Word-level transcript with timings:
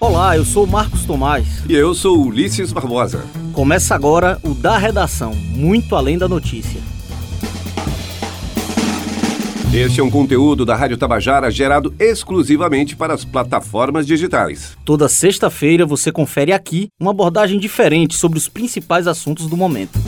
Olá, 0.00 0.36
eu 0.36 0.44
sou 0.44 0.66
Marcos 0.66 1.04
Tomás. 1.04 1.64
E 1.68 1.74
eu 1.74 1.94
sou 1.94 2.24
Ulisses 2.24 2.72
Barbosa. 2.72 3.24
Começa 3.52 3.94
agora 3.94 4.38
o 4.42 4.54
Da 4.54 4.78
Redação, 4.78 5.34
muito 5.34 5.94
além 5.96 6.16
da 6.16 6.28
notícia. 6.28 6.80
Este 9.72 10.00
é 10.00 10.02
um 10.02 10.10
conteúdo 10.10 10.64
da 10.64 10.74
Rádio 10.74 10.96
Tabajara 10.96 11.50
gerado 11.50 11.94
exclusivamente 11.98 12.96
para 12.96 13.12
as 13.12 13.22
plataformas 13.22 14.06
digitais. 14.06 14.76
Toda 14.84 15.08
sexta-feira 15.08 15.84
você 15.84 16.10
confere 16.10 16.52
aqui 16.52 16.88
uma 16.98 17.10
abordagem 17.10 17.60
diferente 17.60 18.16
sobre 18.16 18.38
os 18.38 18.48
principais 18.48 19.06
assuntos 19.06 19.46
do 19.46 19.58
momento. 19.58 19.98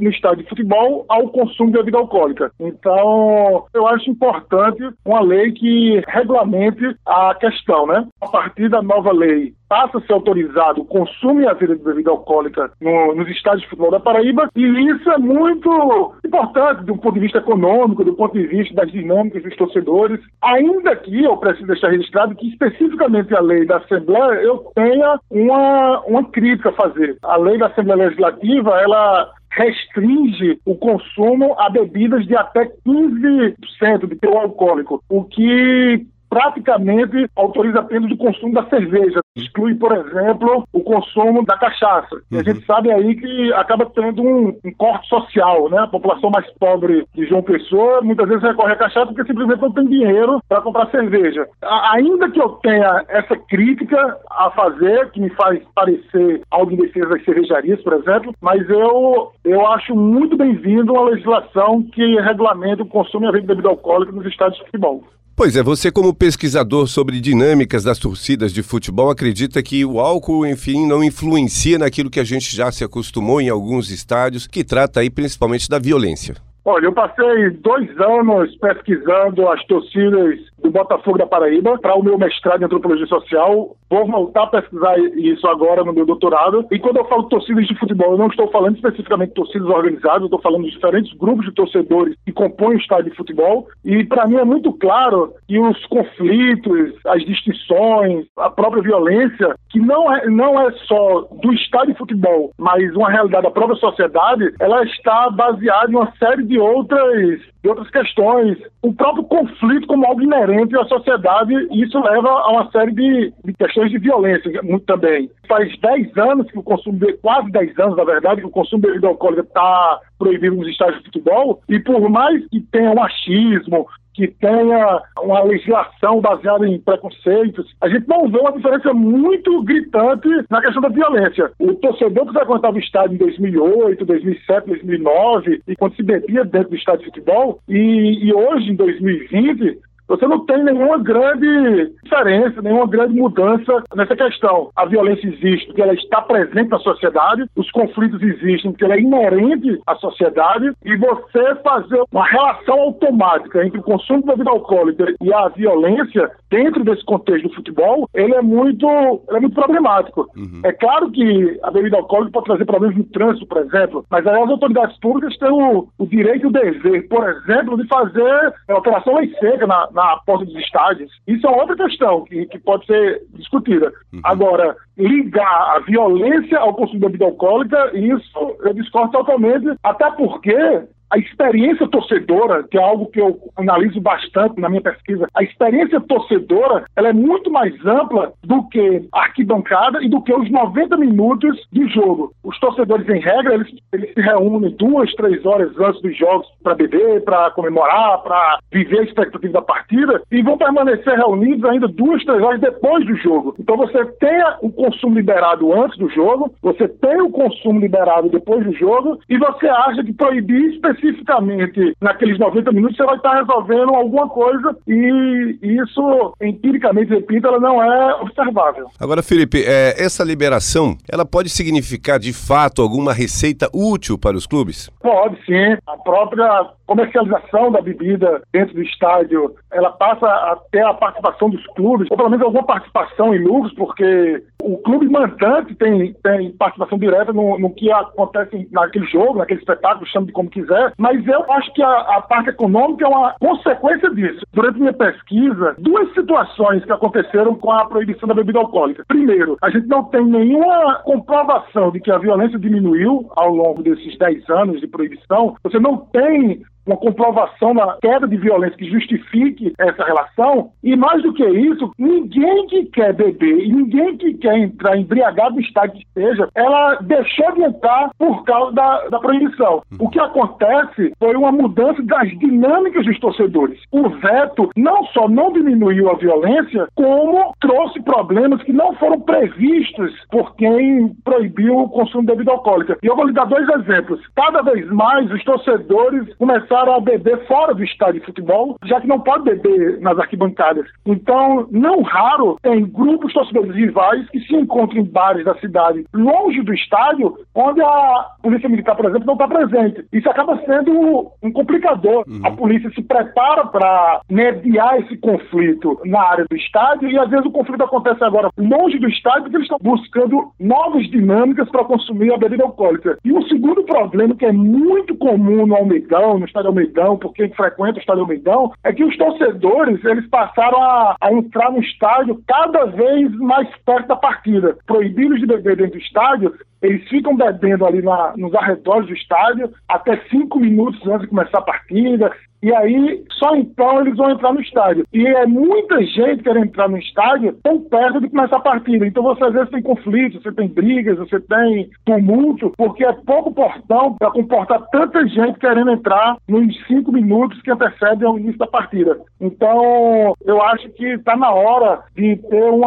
no 0.00 0.10
estádio 0.10 0.44
de 0.44 0.48
futebol 0.48 1.04
ao 1.08 1.28
consumo 1.28 1.70
de 1.70 1.78
bebida 1.78 1.98
alcoólica. 1.98 2.50
Então, 2.60 3.64
eu 3.74 3.86
acho 3.88 4.10
importante 4.10 4.82
uma 5.04 5.20
lei 5.20 5.52
que 5.52 6.02
regulamente 6.06 6.96
a 7.04 7.34
questão, 7.34 7.86
né? 7.86 8.06
A 8.20 8.28
partir 8.28 8.68
da 8.68 8.80
nova 8.80 9.12
lei, 9.12 9.52
passa 9.68 9.98
a 9.98 10.00
ser 10.02 10.12
autorizado 10.12 10.82
o 10.82 10.86
consumo 10.86 11.40
e 11.40 11.48
a 11.48 11.54
de 11.66 11.76
bebida 11.76 12.10
alcoólica 12.10 12.70
no, 12.80 13.14
nos 13.14 13.28
estádios 13.28 13.62
de 13.62 13.68
futebol 13.68 13.90
da 13.90 14.00
Paraíba, 14.00 14.48
e 14.54 14.62
isso 14.62 15.10
é 15.10 15.18
muito 15.18 16.14
importante 16.24 16.84
do 16.84 16.96
ponto 16.96 17.14
de 17.14 17.20
vista 17.20 17.38
econômico, 17.38 18.04
do 18.04 18.14
ponto 18.14 18.34
de 18.34 18.46
vista 18.46 18.74
das 18.74 18.90
dinâmicas 18.90 19.42
dos 19.42 19.56
torcedores. 19.56 20.20
Ainda 20.42 20.96
que 20.96 21.24
eu 21.24 21.36
preciso 21.36 21.66
deixar 21.66 21.90
registrado 21.90 22.34
que 22.34 22.48
especificamente 22.48 23.34
a 23.34 23.40
lei 23.40 23.66
da 23.66 23.78
Assembleia 23.78 24.40
eu 24.40 24.58
tenha 24.74 25.18
uma, 25.30 26.00
uma 26.06 26.24
crítica 26.24 26.70
a 26.70 26.72
fazer. 26.72 27.16
A 27.22 27.36
lei 27.36 27.58
da 27.58 27.66
Assembleia 27.66 28.04
Legislativa, 28.04 28.80
ela 28.80 29.30
restringe 29.56 30.58
o 30.64 30.74
consumo 30.74 31.54
a 31.58 31.70
bebidas 31.70 32.26
de 32.26 32.36
até 32.36 32.70
15% 32.86 34.08
de 34.08 34.16
teor 34.16 34.42
alcoólico, 34.42 35.02
o 35.08 35.24
que 35.24 36.06
praticamente 36.34 37.30
autoriza 37.36 37.78
apenas 37.78 38.10
o 38.10 38.16
consumo 38.16 38.52
da 38.52 38.64
cerveja. 38.66 39.20
Exclui, 39.36 39.76
por 39.76 39.92
exemplo, 39.92 40.64
o 40.72 40.80
consumo 40.80 41.44
da 41.44 41.56
cachaça. 41.56 42.16
E 42.28 42.34
a 42.34 42.38
uhum. 42.38 42.44
gente 42.44 42.66
sabe 42.66 42.90
aí 42.90 43.14
que 43.14 43.52
acaba 43.52 43.86
tendo 43.86 44.20
um, 44.20 44.48
um, 44.48 44.72
corte 44.76 45.08
social, 45.08 45.70
né? 45.70 45.78
A 45.78 45.86
população 45.86 46.30
mais 46.30 46.50
pobre 46.58 47.06
de 47.14 47.26
João 47.26 47.42
Pessoa 47.42 48.02
muitas 48.02 48.28
vezes 48.28 48.42
recorre 48.42 48.72
à 48.72 48.76
cachaça 48.76 49.06
porque 49.06 49.24
simplesmente 49.24 49.62
não 49.62 49.72
tem 49.72 49.86
dinheiro 49.86 50.40
para 50.48 50.60
comprar 50.60 50.90
cerveja. 50.90 51.46
A, 51.62 51.94
ainda 51.94 52.28
que 52.28 52.40
eu 52.40 52.48
tenha 52.62 53.04
essa 53.08 53.36
crítica 53.36 54.18
a 54.30 54.50
fazer, 54.50 55.10
que 55.12 55.20
me 55.20 55.30
faz 55.30 55.62
parecer 55.72 56.42
algo 56.50 56.72
em 56.72 56.76
defesa 56.76 57.10
das 57.10 57.24
cervejarias, 57.24 57.80
por 57.82 57.92
exemplo, 57.92 58.34
mas 58.40 58.68
eu, 58.68 59.30
eu 59.44 59.66
acho 59.68 59.94
muito 59.94 60.36
bem-vindo 60.36 60.92
uma 60.92 61.10
legislação 61.10 61.82
que 61.92 62.20
regulamenta 62.20 62.82
o 62.82 62.88
consumo 62.88 63.26
e 63.26 63.28
a 63.28 63.30
venda 63.30 63.42
de 63.42 63.48
bebida 63.48 63.68
alcoólica 63.68 64.10
nos 64.10 64.26
estádios 64.26 64.58
de 64.58 64.64
futebol. 64.64 65.04
Pois 65.36 65.56
é, 65.56 65.64
você 65.64 65.90
como 65.90 66.14
pesquisador 66.14 66.86
sobre 66.86 67.20
dinâmicas 67.20 67.82
das 67.82 67.98
torcidas 67.98 68.52
de 68.52 68.62
futebol 68.62 69.10
acredita 69.10 69.60
que 69.64 69.84
o 69.84 69.98
álcool, 69.98 70.46
enfim, 70.46 70.86
não 70.86 71.02
influencia 71.02 71.76
naquilo 71.76 72.08
que 72.08 72.20
a 72.20 72.24
gente 72.24 72.54
já 72.54 72.70
se 72.70 72.84
acostumou 72.84 73.40
em 73.40 73.48
alguns 73.48 73.90
estádios, 73.90 74.46
que 74.46 74.62
trata 74.62 75.00
aí 75.00 75.10
principalmente 75.10 75.68
da 75.68 75.80
violência. 75.80 76.36
Olha, 76.66 76.86
eu 76.86 76.92
passei 76.92 77.50
dois 77.50 78.00
anos 78.00 78.56
pesquisando 78.56 79.46
as 79.50 79.62
torcidas 79.66 80.40
do 80.62 80.70
Botafogo 80.70 81.18
da 81.18 81.26
Paraíba 81.26 81.78
para 81.78 81.94
o 81.94 82.02
meu 82.02 82.16
mestrado 82.16 82.62
em 82.62 82.64
antropologia 82.64 83.06
social. 83.06 83.76
Vou 83.90 84.06
voltar 84.06 84.44
a 84.44 84.46
pesquisar 84.46 84.98
isso 84.98 85.46
agora 85.46 85.84
no 85.84 85.92
meu 85.92 86.06
doutorado. 86.06 86.66
E 86.72 86.78
quando 86.78 86.96
eu 86.96 87.04
falo 87.04 87.24
torcidas 87.24 87.66
de 87.66 87.78
futebol, 87.78 88.12
eu 88.12 88.18
não 88.18 88.28
estou 88.28 88.50
falando 88.50 88.76
especificamente 88.76 89.28
de 89.28 89.34
torcidas 89.34 89.68
organizadas, 89.68 90.22
eu 90.22 90.26
estou 90.26 90.40
falando 90.40 90.64
de 90.64 90.70
diferentes 90.70 91.12
grupos 91.18 91.44
de 91.44 91.52
torcedores 91.52 92.16
que 92.24 92.32
compõem 92.32 92.76
o 92.76 92.80
estádio 92.80 93.10
de 93.10 93.16
futebol. 93.16 93.68
E 93.84 94.02
para 94.04 94.26
mim 94.26 94.36
é 94.36 94.44
muito 94.44 94.72
claro 94.72 95.34
que 95.46 95.58
os 95.58 95.84
conflitos, 95.86 96.94
as 97.06 97.22
distinções, 97.26 98.24
a 98.38 98.48
própria 98.48 98.82
violência, 98.82 99.54
que 99.68 99.78
não 99.78 100.10
é, 100.10 100.30
não 100.30 100.58
é 100.58 100.72
só 100.86 101.28
do 101.42 101.52
estádio 101.52 101.92
de 101.92 101.98
futebol, 101.98 102.52
mas 102.58 102.94
uma 102.96 103.10
realidade 103.10 103.44
da 103.44 103.50
própria 103.50 103.76
sociedade, 103.76 104.54
ela 104.58 104.82
está 104.84 105.28
baseada 105.28 105.92
em 105.92 105.96
uma 105.96 106.10
série 106.18 106.42
de 106.42 106.53
outras, 106.58 107.40
de 107.62 107.68
outras 107.68 107.90
questões. 107.90 108.58
O 108.82 108.92
próprio 108.92 109.24
conflito 109.24 109.86
como 109.86 110.06
algo 110.06 110.22
inerente 110.22 110.76
à 110.76 110.84
sociedade, 110.84 111.54
isso 111.72 111.98
leva 112.00 112.28
a 112.28 112.50
uma 112.52 112.70
série 112.70 112.92
de, 112.92 113.32
de 113.44 113.52
questões 113.54 113.90
de 113.90 113.98
violência 113.98 114.62
muito 114.62 114.84
também. 114.84 115.30
Faz 115.48 115.76
10 115.78 116.16
anos 116.16 116.50
que 116.50 116.58
o 116.58 116.62
consumo, 116.62 116.98
de, 116.98 117.12
quase 117.14 117.50
10 117.50 117.78
anos, 117.78 117.96
na 117.96 118.04
verdade, 118.04 118.40
que 118.40 118.46
o 118.46 118.50
consumo 118.50 118.82
de 118.82 118.88
bebida 118.88 119.08
alcoólica 119.08 119.42
está 119.42 120.00
proibido 120.18 120.56
nos 120.56 120.68
estádios 120.68 120.98
de 120.98 121.04
futebol, 121.06 121.60
e 121.68 121.78
por 121.80 122.08
mais 122.08 122.46
que 122.48 122.60
tenha 122.60 122.90
um 122.90 123.02
achismo, 123.02 123.86
que 124.14 124.28
tenha 124.28 125.02
uma 125.20 125.42
legislação 125.42 126.20
baseada 126.20 126.66
em 126.66 126.78
preconceitos, 126.78 127.74
a 127.80 127.88
gente 127.88 128.08
não 128.08 128.28
vê 128.28 128.38
uma 128.38 128.52
diferença 128.52 128.94
muito 128.94 129.62
gritante 129.62 130.28
na 130.48 130.62
questão 130.62 130.80
da 130.80 130.88
violência. 130.88 131.50
O 131.58 131.74
torcedor 131.74 132.26
que 132.26 132.32
frequentava 132.32 132.76
o 132.76 132.80
estádio 132.80 133.14
em 133.14 133.18
2008, 133.18 134.04
2007, 134.04 134.66
2009, 134.68 135.62
e 135.66 135.76
quando 135.76 135.96
se 135.96 136.02
bebia 136.02 136.44
dentro 136.44 136.70
do 136.70 136.76
estádio 136.76 137.00
de 137.00 137.06
futebol, 137.06 137.58
e, 137.68 138.24
e 138.24 138.32
hoje, 138.32 138.70
em 138.70 138.76
2020, 138.76 139.78
você 140.08 140.26
não 140.26 140.44
tem 140.44 140.62
nenhuma 140.62 140.98
grande 140.98 141.92
diferença, 142.02 142.60
nenhuma 142.62 142.86
grande 142.86 143.14
mudança 143.18 143.82
nessa 143.94 144.14
questão. 144.16 144.70
A 144.76 144.84
violência 144.86 145.26
existe 145.26 145.66
porque 145.66 145.82
ela 145.82 145.94
está 145.94 146.20
presente 146.22 146.68
na 146.68 146.78
sociedade, 146.78 147.44
os 147.56 147.70
conflitos 147.70 148.22
existem 148.22 148.70
porque 148.70 148.84
ela 148.84 148.94
é 148.94 149.00
inerente 149.00 149.80
à 149.86 149.94
sociedade, 149.96 150.72
e 150.84 150.96
você 150.96 151.54
fazer 151.62 152.02
uma 152.12 152.24
relação 152.24 152.78
automática 152.80 153.64
entre 153.64 153.78
o 153.80 153.82
consumo 153.82 154.20
de 154.20 154.26
bebida 154.26 154.50
alcoólica 154.50 155.14
e 155.20 155.32
a 155.32 155.48
violência 155.48 156.30
dentro 156.50 156.84
desse 156.84 157.04
contexto 157.04 157.48
do 157.48 157.54
futebol, 157.54 158.08
ele 158.14 158.34
é 158.34 158.42
muito, 158.42 158.86
ele 159.28 159.38
é 159.38 159.40
muito 159.40 159.54
problemático. 159.54 160.28
Uhum. 160.36 160.60
É 160.64 160.72
claro 160.72 161.10
que 161.10 161.58
a 161.62 161.70
bebida 161.70 161.96
alcoólica 161.96 162.32
pode 162.32 162.46
trazer 162.46 162.64
problemas 162.64 162.96
no 162.96 163.04
trânsito, 163.04 163.46
por 163.46 163.58
exemplo, 163.58 164.04
mas 164.10 164.26
aí 164.26 164.42
as 164.42 164.50
autoridades 164.50 164.98
públicas 165.00 165.36
têm 165.38 165.50
o, 165.50 165.88
o 165.98 166.06
direito 166.06 166.44
e 166.44 166.46
o 166.46 166.52
dever, 166.52 167.08
por 167.08 167.28
exemplo, 167.28 167.76
de 167.76 167.86
fazer 167.88 168.54
a 168.68 168.78
operação 168.78 169.16
lei 169.16 169.34
seca 169.40 169.66
na, 169.66 169.88
na 169.94 170.16
porta 170.26 170.44
dos 170.44 170.56
estádios. 170.56 171.10
Isso 171.26 171.46
é 171.46 171.50
outra 171.50 171.76
questão 171.76 172.24
que, 172.24 172.46
que 172.46 172.58
pode 172.58 172.84
ser 172.84 173.22
discutida. 173.30 173.92
Uhum. 174.12 174.20
Agora, 174.24 174.76
ligar 174.98 175.76
a 175.76 175.78
violência 175.78 176.58
ao 176.58 176.74
consumo 176.74 176.98
de 176.98 177.06
bebida 177.06 177.26
alcoólica, 177.26 177.96
isso 177.96 178.56
eu 178.60 178.74
discordo 178.74 179.12
totalmente, 179.12 179.66
até 179.82 180.10
porque 180.10 180.82
a 181.14 181.18
experiência 181.18 181.86
torcedora, 181.86 182.64
que 182.64 182.76
é 182.76 182.82
algo 182.82 183.06
que 183.06 183.20
eu 183.20 183.38
analiso 183.56 184.00
bastante 184.00 184.60
na 184.60 184.68
minha 184.68 184.82
pesquisa, 184.82 185.28
a 185.32 185.44
experiência 185.44 186.00
torcedora 186.00 186.84
ela 186.96 187.10
é 187.10 187.12
muito 187.12 187.52
mais 187.52 187.72
ampla 187.86 188.32
do 188.42 188.68
que 188.68 189.06
a 189.12 189.20
arquibancada 189.20 190.02
e 190.02 190.08
do 190.08 190.20
que 190.20 190.34
os 190.34 190.50
90 190.50 190.96
minutos 190.96 191.56
de 191.72 191.86
jogo. 191.86 192.32
Os 192.42 192.58
torcedores, 192.58 193.08
em 193.08 193.20
regra, 193.20 193.54
eles, 193.54 193.68
eles 193.92 194.12
se 194.12 194.20
reúnem 194.20 194.74
duas, 194.76 195.12
três 195.14 195.46
horas 195.46 195.70
antes 195.78 196.02
dos 196.02 196.18
jogos 196.18 196.48
para 196.64 196.74
beber, 196.74 197.22
para 197.22 197.52
comemorar, 197.52 198.20
para 198.22 198.58
viver 198.72 198.98
a 198.98 199.04
expectativa 199.04 199.52
da 199.52 199.62
partida 199.62 200.20
e 200.32 200.42
vão 200.42 200.58
permanecer 200.58 201.16
reunidos 201.16 201.64
ainda 201.64 201.86
duas, 201.86 202.24
três 202.24 202.42
horas 202.42 202.60
depois 202.60 203.06
do 203.06 203.16
jogo. 203.18 203.54
Então 203.60 203.76
você 203.76 204.04
tem 204.18 204.42
o 204.62 204.70
consumo 204.70 205.14
liberado 205.14 205.72
antes 205.72 205.96
do 205.96 206.08
jogo, 206.08 206.52
você 206.60 206.88
tem 206.88 207.22
o 207.22 207.30
consumo 207.30 207.78
liberado 207.78 208.28
depois 208.30 208.64
do 208.64 208.72
jogo 208.72 209.20
e 209.28 209.38
você 209.38 209.68
acha 209.68 210.02
que 210.02 210.12
proibir 210.12 210.74
especificamente 210.74 211.03
especificamente 211.04 211.96
naqueles 212.00 212.38
90 212.38 212.72
minutos, 212.72 212.96
você 212.96 213.04
vai 213.04 213.16
estar 213.16 213.34
resolvendo 213.34 213.94
alguma 213.94 214.28
coisa 214.28 214.76
e 214.86 215.58
isso, 215.62 216.34
empiricamente, 216.40 217.10
repito, 217.10 217.46
ela 217.46 217.60
não 217.60 217.82
é 217.82 218.14
observável. 218.16 218.88
Agora, 218.98 219.22
Felipe, 219.22 219.62
é, 219.64 220.02
essa 220.02 220.24
liberação, 220.24 220.96
ela 221.10 221.24
pode 221.24 221.48
significar 221.48 222.18
de 222.18 222.32
fato 222.32 222.82
alguma 222.82 223.12
receita 223.12 223.68
útil 223.72 224.18
para 224.18 224.36
os 224.36 224.46
clubes? 224.46 224.90
Pode 225.00 225.36
sim. 225.44 225.76
A 225.86 225.96
própria 225.98 226.70
comercialização 226.86 227.72
da 227.72 227.80
bebida 227.80 228.42
dentro 228.52 228.74
do 228.74 228.82
estádio, 228.82 229.54
ela 229.72 229.90
passa 229.90 230.26
a 230.26 230.58
ter 230.70 230.84
a 230.84 230.94
participação 230.94 231.48
dos 231.50 231.64
clubes, 231.68 232.08
ou 232.10 232.16
pelo 232.16 232.30
menos 232.30 232.44
alguma 232.44 232.64
participação 232.64 233.34
em 233.34 233.42
lucros, 233.42 233.72
porque 233.74 234.42
o 234.62 234.78
clube 234.78 235.08
mandante 235.08 235.74
tem, 235.74 236.14
tem 236.22 236.52
participação 236.52 236.98
direta 236.98 237.32
no, 237.32 237.58
no 237.58 237.70
que 237.70 237.90
acontece 237.90 238.68
naquele 238.70 239.06
jogo, 239.06 239.38
naquele 239.38 239.60
espetáculo, 239.60 240.06
chame 240.06 240.26
de 240.26 240.32
como 240.32 240.50
quiser, 240.50 240.83
mas 240.98 241.26
eu 241.26 241.50
acho 241.52 241.72
que 241.72 241.82
a, 241.82 241.98
a 242.16 242.22
parte 242.22 242.50
econômica 242.50 243.04
é 243.04 243.08
uma 243.08 243.34
consequência 243.40 244.10
disso. 244.10 244.44
Durante 244.52 244.78
minha 244.78 244.92
pesquisa, 244.92 245.74
duas 245.78 246.12
situações 246.14 246.84
que 246.84 246.92
aconteceram 246.92 247.54
com 247.54 247.70
a 247.70 247.86
proibição 247.86 248.28
da 248.28 248.34
bebida 248.34 248.58
alcoólica. 248.58 249.04
Primeiro, 249.08 249.56
a 249.62 249.70
gente 249.70 249.86
não 249.86 250.04
tem 250.04 250.24
nenhuma 250.24 250.96
comprovação 251.04 251.90
de 251.90 252.00
que 252.00 252.10
a 252.10 252.18
violência 252.18 252.58
diminuiu 252.58 253.28
ao 253.36 253.54
longo 253.54 253.82
desses 253.82 254.16
10 254.18 254.48
anos 254.50 254.80
de 254.80 254.86
proibição. 254.86 255.56
Você 255.62 255.78
não 255.78 255.96
tem 255.96 256.62
uma 256.86 256.96
comprovação 256.96 257.74
da 257.74 257.98
queda 258.00 258.26
de 258.26 258.36
violência 258.36 258.76
que 258.76 258.90
justifique 258.90 259.72
essa 259.78 260.04
relação. 260.04 260.70
E 260.82 260.96
mais 260.96 261.22
do 261.22 261.32
que 261.32 261.44
isso, 261.44 261.92
ninguém 261.98 262.66
que 262.66 262.84
quer 262.86 263.12
beber 263.12 263.64
ninguém 263.68 264.16
que 264.16 264.34
quer 264.34 264.58
entrar 264.58 264.96
embriagado 264.96 265.60
estado 265.60 265.92
que 265.92 265.98
esteja, 265.98 266.48
ela 266.54 266.96
deixou 267.02 267.52
de 267.52 267.62
entrar 267.62 268.10
por 268.18 268.44
causa 268.44 268.72
da, 268.72 269.08
da 269.08 269.18
proibição. 269.18 269.82
O 269.98 270.08
que 270.08 270.20
acontece 270.20 271.12
foi 271.18 271.34
uma 271.36 271.52
mudança 271.52 272.02
das 272.02 272.28
dinâmicas 272.38 273.04
dos 273.04 273.18
torcedores. 273.18 273.80
O 273.90 274.08
veto 274.08 274.70
não 274.76 275.04
só 275.06 275.28
não 275.28 275.52
diminuiu 275.52 276.10
a 276.10 276.14
violência, 276.14 276.86
como 276.94 277.54
trouxe 277.60 278.02
problemas 278.02 278.62
que 278.62 278.72
não 278.72 278.94
foram 278.94 279.20
previstos 279.20 280.12
por 280.30 280.54
quem 280.56 281.14
proibiu 281.24 281.78
o 281.78 281.88
consumo 281.88 282.22
de 282.22 282.32
bebida 282.32 282.52
alcoólica. 282.52 282.98
E 283.02 283.06
eu 283.06 283.16
vou 283.16 283.26
lhe 283.26 283.32
dar 283.32 283.46
dois 283.46 283.68
exemplos. 283.68 284.20
Cada 284.34 284.62
vez 284.62 284.88
mais 284.90 285.30
os 285.30 285.42
torcedores 285.44 286.32
começaram 286.36 286.73
começaram 286.74 286.94
a 286.94 287.00
beber 287.00 287.46
fora 287.46 287.72
do 287.72 287.84
estádio 287.84 288.20
de 288.20 288.26
futebol, 288.26 288.76
já 288.84 289.00
que 289.00 289.06
não 289.06 289.20
pode 289.20 289.44
beber 289.44 290.00
nas 290.00 290.18
arquibancadas. 290.18 290.86
Então, 291.06 291.68
não 291.70 292.02
raro, 292.02 292.58
tem 292.62 292.84
grupos 292.84 293.32
torcedores 293.32 293.74
rivais 293.74 294.28
que 294.30 294.40
se 294.40 294.56
encontram 294.56 295.00
em 295.00 295.04
bares 295.04 295.44
da 295.44 295.54
cidade, 295.56 296.04
longe 296.12 296.62
do 296.62 296.74
estádio, 296.74 297.38
onde 297.54 297.80
a 297.80 298.26
polícia 298.42 298.68
militar, 298.68 298.96
por 298.96 299.06
exemplo, 299.06 299.26
não 299.26 299.34
está 299.34 299.46
presente. 299.46 300.04
Isso 300.12 300.28
acaba 300.28 300.60
sendo 300.66 301.30
um 301.42 301.52
complicador. 301.52 302.24
Uhum. 302.26 302.40
A 302.44 302.50
polícia 302.50 302.90
se 302.90 303.02
prepara 303.02 303.66
para 303.66 304.20
mediar 304.28 305.00
esse 305.00 305.16
conflito 305.18 306.00
na 306.04 306.20
área 306.20 306.46
do 306.50 306.56
estádio 306.56 307.08
e 307.08 307.18
às 307.18 307.30
vezes 307.30 307.46
o 307.46 307.52
conflito 307.52 307.84
acontece 307.84 308.24
agora 308.24 308.50
longe 308.58 308.98
do 308.98 309.08
estádio 309.08 309.42
porque 309.42 309.56
eles 309.56 309.70
estão 309.70 309.78
buscando 309.80 310.50
novas 310.58 311.08
dinâmicas 311.08 311.68
para 311.70 311.84
consumir 311.84 312.32
a 312.32 312.38
bebida 312.38 312.64
alcoólica. 312.64 313.18
E 313.24 313.32
um 313.32 313.42
segundo 313.42 313.84
problema 313.84 314.34
que 314.34 314.46
é 314.46 314.52
muito 314.52 315.14
comum 315.16 315.66
no 315.66 315.76
Almedão, 315.76 316.38
no 316.38 316.46
estádio 316.46 316.63
Estádio 316.64 316.68
Almeidão, 316.68 317.18
por 317.18 317.32
quem 317.32 317.50
frequenta 317.50 317.98
o 317.98 318.00
Estádio 318.00 318.22
Almeidão, 318.22 318.72
é 318.82 318.92
que 318.92 319.04
os 319.04 319.16
torcedores 319.16 320.02
eles 320.04 320.26
passaram 320.28 320.82
a, 320.82 321.16
a 321.20 321.32
entrar 321.32 321.70
no 321.70 321.80
estádio 321.80 322.42
cada 322.46 322.86
vez 322.86 323.30
mais 323.36 323.68
perto 323.84 324.08
da 324.08 324.16
partida. 324.16 324.76
Proibidos 324.86 325.40
de 325.40 325.46
beber 325.46 325.76
dentro 325.76 325.92
do 325.92 325.98
estádio, 325.98 326.54
eles 326.82 327.06
ficam 327.08 327.36
bebendo 327.36 327.86
ali 327.86 328.02
na, 328.02 328.34
nos 328.36 328.54
arredores 328.54 329.06
do 329.06 329.14
estádio 329.14 329.72
até 329.88 330.16
cinco 330.30 330.58
minutos 330.58 331.00
antes 331.06 331.22
de 331.22 331.28
começar 331.28 331.58
a 331.58 331.62
partida. 331.62 332.32
E 332.64 332.74
aí, 332.74 333.22
só 333.32 333.54
então 333.56 334.00
eles 334.00 334.16
vão 334.16 334.30
entrar 334.30 334.54
no 334.54 334.60
estádio. 334.62 335.04
E 335.12 335.26
é 335.26 335.44
muita 335.44 336.02
gente 336.02 336.42
querendo 336.42 336.64
entrar 336.64 336.88
no 336.88 336.96
estádio 336.96 337.52
tão 337.62 337.78
perto 337.78 338.22
de 338.22 338.30
começar 338.30 338.56
a 338.56 338.60
partida. 338.60 339.06
Então 339.06 339.22
você 339.22 339.44
às 339.44 339.52
vezes 339.52 339.68
tem 339.68 339.82
conflitos, 339.82 340.42
você 340.42 340.50
tem 340.50 340.66
brigas, 340.66 341.18
você 341.18 341.38
tem 341.40 341.90
tumulto, 342.06 342.72
porque 342.78 343.04
é 343.04 343.12
pouco 343.12 343.52
portão 343.52 344.14
para 344.14 344.30
comportar 344.30 344.80
tanta 344.90 345.28
gente 345.28 345.58
querendo 345.58 345.90
entrar 345.90 346.38
nos 346.48 346.74
cinco 346.86 347.12
minutos 347.12 347.60
que 347.60 347.70
antecedem 347.70 348.26
ao 348.26 348.38
início 348.38 348.58
da 348.58 348.66
partida. 348.66 349.20
Então, 349.38 350.32
eu 350.46 350.62
acho 350.62 350.88
que 350.92 351.04
está 351.04 351.36
na 351.36 351.50
hora 351.50 352.00
de 352.16 352.36
ter 352.48 352.70
um 352.70 352.80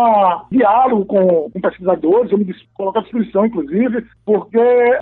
diálogo 0.52 1.06
com, 1.06 1.52
com 1.52 1.62
pesquisadores, 1.62 2.32
eu 2.32 2.40
me 2.40 2.52
coloco 2.74 2.98
à 2.98 3.02
disposição, 3.04 3.46
inclusive, 3.46 4.04
porque 4.26 4.58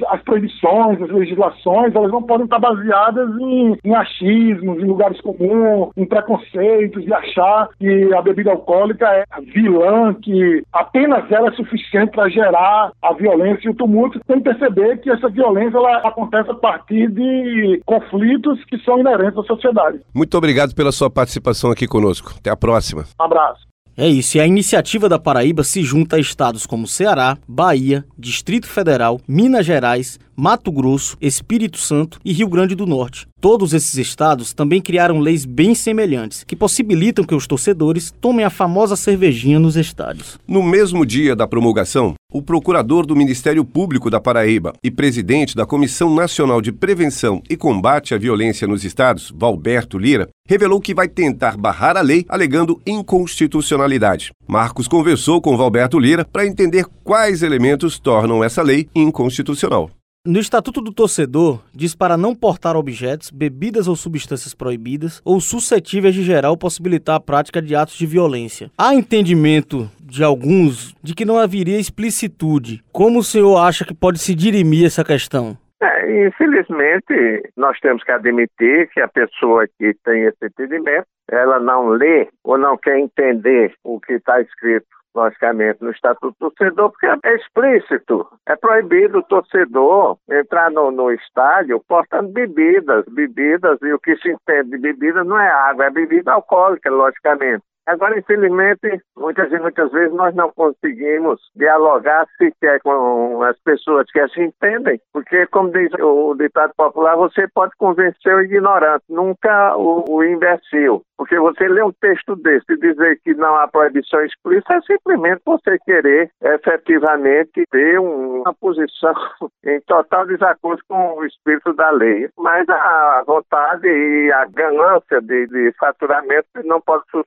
as 0.10 0.22
proibições, 0.24 1.01
as 1.01 1.10
legislações, 1.10 1.95
elas 1.95 2.12
não 2.12 2.24
podem 2.24 2.44
estar 2.44 2.60
baseadas 2.60 3.29
em, 3.39 3.77
em 3.86 3.96
achismo, 3.96 4.64
em 4.65 4.86
lugares 4.86 5.19
comuns, 5.22 5.89
em 5.95 6.05
preconceitos, 6.05 7.03
de 7.03 7.13
achar 7.13 7.69
que 7.79 8.13
a 8.13 8.22
bebida 8.22 8.51
alcoólica 8.51 9.07
é 9.07 9.25
vilã, 9.53 10.13
que 10.13 10.63
apenas 10.74 11.29
ela 11.31 11.50
é 11.50 11.51
suficiente 11.53 12.12
para 12.12 12.29
gerar 12.29 12.91
a 13.01 13.13
violência 13.13 13.67
e 13.67 13.72
o 13.72 13.75
tumulto. 13.75 14.19
Que 14.25 14.41
perceber 14.41 14.98
que 14.98 15.10
essa 15.10 15.29
violência 15.29 15.77
ela 15.77 15.98
acontece 16.00 16.50
a 16.50 16.55
partir 16.55 17.10
de 17.10 17.81
conflitos 17.86 18.63
que 18.65 18.77
são 18.79 19.00
inerentes 19.00 19.38
à 19.38 19.43
sociedade. 19.43 20.00
Muito 20.13 20.38
obrigado 20.38 20.75
pela 20.75 20.91
sua 20.91 21.10
participação 21.10 21.72
aqui 21.72 21.88
conosco. 21.88 22.34
Até 22.38 22.50
a 22.50 22.55
próxima. 22.55 23.05
Um 23.19 23.24
abraço. 23.24 23.65
É 23.98 24.10
isso, 24.10 24.36
e 24.36 24.41
a 24.41 24.45
iniciativa 24.45 25.07
da 25.07 25.17
Paraíba 25.17 25.63
se 25.63 25.81
junta 25.81 26.17
a 26.17 26.19
estados 26.19 26.65
como 26.65 26.86
Ceará, 26.86 27.38
Bahia, 27.48 28.03
Distrito 28.17 28.67
Federal, 28.67 29.22
Minas 29.25 29.65
Gerais, 29.65 30.19
Mato 30.36 30.72
Grosso, 30.72 31.15
Espírito 31.22 31.77
Santo 31.77 32.20
e 32.24 32.34
Rio 32.34 32.50
Grande 32.50 32.75
do 32.75 32.86
Norte. 32.86 33.25
Todos 33.39 33.74
esses 33.74 33.96
estados 33.96 34.54
também 34.54 34.82
criaram 34.82 35.20
leis 35.20 35.46
bem 35.46 35.74
semelhantes, 35.74 36.44
que 36.44 36.56
possibilitam 36.56 37.24
que 37.24 37.36
os 37.36 37.48
torcedores 37.48 38.13
tomem 38.20 38.44
a 38.44 38.50
famosa 38.50 38.96
cervejinha 38.96 39.60
nos 39.60 39.75
estádios. 39.75 40.38
No 40.48 40.62
mesmo 40.62 41.06
dia 41.06 41.36
da 41.36 41.48
promulgação, 41.48 42.15
o 42.34 42.42
procurador 42.42 43.06
do 43.06 43.15
Ministério 43.15 43.63
Público 43.63 44.10
da 44.10 44.20
Paraíba 44.20 44.74
e 44.84 44.92
presidente 44.92 45.56
da 45.56 45.65
Comissão 45.65 46.13
Nacional 46.13 46.62
de 46.62 46.72
Prevenção 46.72 47.42
e 47.50 47.56
Combate 47.56 48.13
à 48.13 48.18
Violência 48.18 48.68
nos 48.68 48.84
Estados, 48.84 49.34
Valberto 49.34 49.98
Lira, 49.98 50.27
revelou 50.46 50.82
que 50.82 50.94
vai 50.94 51.08
tentar 51.08 51.56
barrar 51.56 51.96
a 51.96 52.01
lei 52.01 52.25
alegando 52.27 52.82
inconstitucionalidade. 52.86 54.32
Marcos 54.46 54.88
conversou 54.88 55.39
com 55.39 55.56
Valberto 55.56 55.98
Lira 55.98 56.25
para 56.25 56.46
entender 56.46 56.86
quais 57.06 57.42
elementos 57.42 58.00
tornam 58.00 58.44
essa 58.44 58.62
lei 58.62 58.89
inconstitucional. 58.94 59.89
No 60.27 60.39
Estatuto 60.39 60.82
do 60.82 60.91
Torcedor, 60.91 61.62
diz 61.72 61.96
para 61.96 62.17
não 62.17 62.34
portar 62.34 62.75
objetos, 62.75 63.29
bebidas 63.29 63.88
ou 63.88 63.96
substâncias 63.96 64.55
proibidas 64.55 65.22
ou 65.24 65.39
suscetíveis 65.39 66.15
de 66.15 66.24
geral 66.24 66.58
possibilitar 66.58 67.17
a 67.17 67.20
prática 67.20 67.62
de 67.62 67.75
atos 67.75 67.94
de 67.94 68.08
violência. 68.08 68.72
Há 68.75 68.96
entendimento 68.96 69.88
de 70.01 70.24
alguns 70.24 70.96
de 71.03 71.13
que 71.13 71.25
não 71.25 71.38
haveria 71.38 71.79
explicitude. 71.79 72.82
Como 72.91 73.20
o 73.20 73.24
senhor 73.24 73.55
acha 73.58 73.86
que 73.86 73.94
pode 73.94 74.17
se 74.17 74.34
dirimir 74.34 74.88
essa 74.88 75.03
questão? 75.03 75.55
É, 75.79 76.27
infelizmente, 76.27 77.51
nós 77.55 77.79
temos 77.79 78.03
que 78.03 78.12
admitir 78.12 78.89
que 78.96 79.01
a 79.01 79.08
pessoa 79.08 79.67
que 79.77 79.94
tem 80.03 80.24
esse 80.24 80.44
entendimento, 80.44 81.05
ela 81.29 81.60
não 81.60 81.89
lê 81.89 82.27
ou 82.44 82.58
não 82.58 82.75
quer 82.77 82.98
entender 82.98 83.75
o 83.84 84.00
que 84.00 84.13
está 84.13 84.41
escrito 84.41 84.88
logicamente, 85.15 85.84
no 85.84 85.91
Estatuto 85.91 86.36
do 86.39 86.51
Torcedor, 86.51 86.91
porque 86.91 87.07
é 87.07 87.36
explícito. 87.36 88.27
É 88.45 88.55
proibido 88.55 89.19
o 89.19 89.24
torcedor 89.24 90.17
entrar 90.29 90.69
no, 90.69 90.91
no 90.91 91.12
estádio 91.12 91.81
portando 91.88 92.29
bebidas, 92.29 93.05
bebidas, 93.07 93.79
e 93.81 93.93
o 93.93 94.00
que 94.00 94.15
se 94.17 94.29
entende 94.29 94.72
de 94.72 94.77
bebida 94.77 95.24
não 95.24 95.39
é 95.39 95.50
água, 95.50 95.86
é 95.86 95.89
bebida 95.89 96.34
alcoólica, 96.34 96.89
logicamente. 96.89 97.63
Agora, 97.88 98.18
infelizmente, 98.18 99.00
muitas 99.15 99.51
e 99.51 99.60
muitas 99.60 99.92
vezes 99.92 100.13
nós 100.13 100.34
não 100.34 100.51
conseguimos 100.51 101.39
dialogar 101.56 102.25
sequer 102.38 102.80
com 102.82 103.44
as 103.44 103.58
pessoas 103.60 104.10
que 104.12 104.20
assim 104.20 104.46
entendem, 104.46 105.00
porque, 105.13 105.46
como 105.48 105.72
diz 105.72 105.92
o 106.00 106.34
ditado 106.36 106.74
popular, 106.75 107.15
você 107.15 107.48
pode 107.54 107.74
convencer 107.77 108.36
o 108.36 108.42
ignorante, 108.42 109.04
nunca 109.10 109.77
o, 109.77 110.04
o 110.10 110.24
imbecil. 110.24 111.04
Porque 111.18 111.39
você 111.39 111.68
lê 111.68 111.82
um 111.82 111.94
texto 111.94 112.36
desse 112.36 112.74
e 112.74 112.77
dizer 112.77 113.20
que 113.24 113.34
não 113.36 113.56
há 113.56 113.68
proibição 113.68 114.22
explícita 114.25 114.75
é 114.75 114.82
simplesmente 114.82 115.42
você 115.46 115.77
querer 115.80 116.30
efetivamente 116.44 117.63
ter 117.72 118.00
uma 118.00 118.54
posição 118.54 119.13
em 119.65 119.80
total 119.82 120.25
desacordo 120.27 120.82
com 120.89 121.18
o 121.18 121.25
espírito 121.25 121.74
da 121.74 121.89
lei. 121.92 122.27
Mas 122.38 122.68
a 122.68 123.24
vontade 123.25 123.88
e 123.88 124.32
a 124.32 124.46
ganância 124.46 125.22
de, 125.22 125.48
de 125.48 125.72
faturamento 125.80 126.48
não 126.65 126.82
pode 126.82 127.04
se 127.12 127.18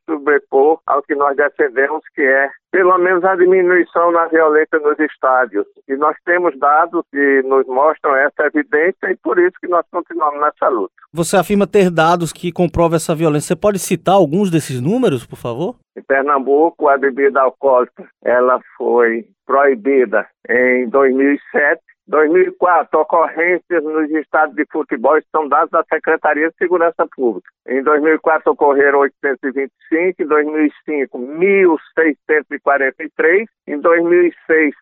sobrepor 0.49 0.81
ao 0.87 1.03
que 1.03 1.15
nós 1.15 1.37
defendemos, 1.37 2.03
que 2.15 2.23
é 2.23 2.49
pelo 2.71 2.99
menos 2.99 3.25
a 3.25 3.35
diminuição 3.37 4.13
na 4.13 4.27
violência 4.27 4.79
nos 4.79 4.99
estádios. 4.99 5.67
E 5.89 5.97
nós 5.97 6.17
temos 6.25 6.59
dados 6.59 7.03
que 7.11 7.43
nos 7.45 7.67
mostram 7.67 8.15
essa 8.17 8.47
evidência 8.47 9.11
e 9.11 9.17
por 9.17 9.39
isso 9.39 9.57
que 9.61 9.69
nós 9.69 9.85
continuamos 9.91 10.41
nessa 10.41 10.69
luta. 10.69 10.93
Você 11.13 11.37
afirma 11.37 11.67
ter 11.67 11.91
dados 11.91 12.33
que 12.33 12.53
comprovam 12.53 12.97
essa 12.97 13.15
violência. 13.15 13.49
Você 13.49 13.57
pode 13.57 13.79
citar 13.79 14.15
alguns 14.17 14.51
desses 14.51 14.81
números, 14.81 15.27
por 15.27 15.37
favor? 15.37 15.77
Em 15.97 16.03
Pernambuco, 16.03 16.89
a 16.89 16.99
bebida 16.99 17.41
alcoólica 17.41 18.07
ela 18.23 18.61
foi 18.77 19.27
proibida 19.47 20.27
em 20.49 20.89
2007 20.89 21.81
2004, 22.09 23.01
ocorrências 23.01 23.85
nos 23.85 24.11
estados 24.11 24.57
de 24.57 24.65
futebol 24.73 25.21
são 25.31 25.47
dados 25.47 25.71
da 25.71 25.85
Secretaria 25.93 26.49
de 26.49 26.57
Segurança 26.57 27.07
Pública. 27.15 27.47
Em 27.69 27.83
2004 27.83 28.53
ocorreram 28.53 29.01
825, 29.01 30.23
em 30.23 30.27
2005 30.27 31.19
1.643, 31.19 33.45
em 33.67 33.79
2006 33.79 34.75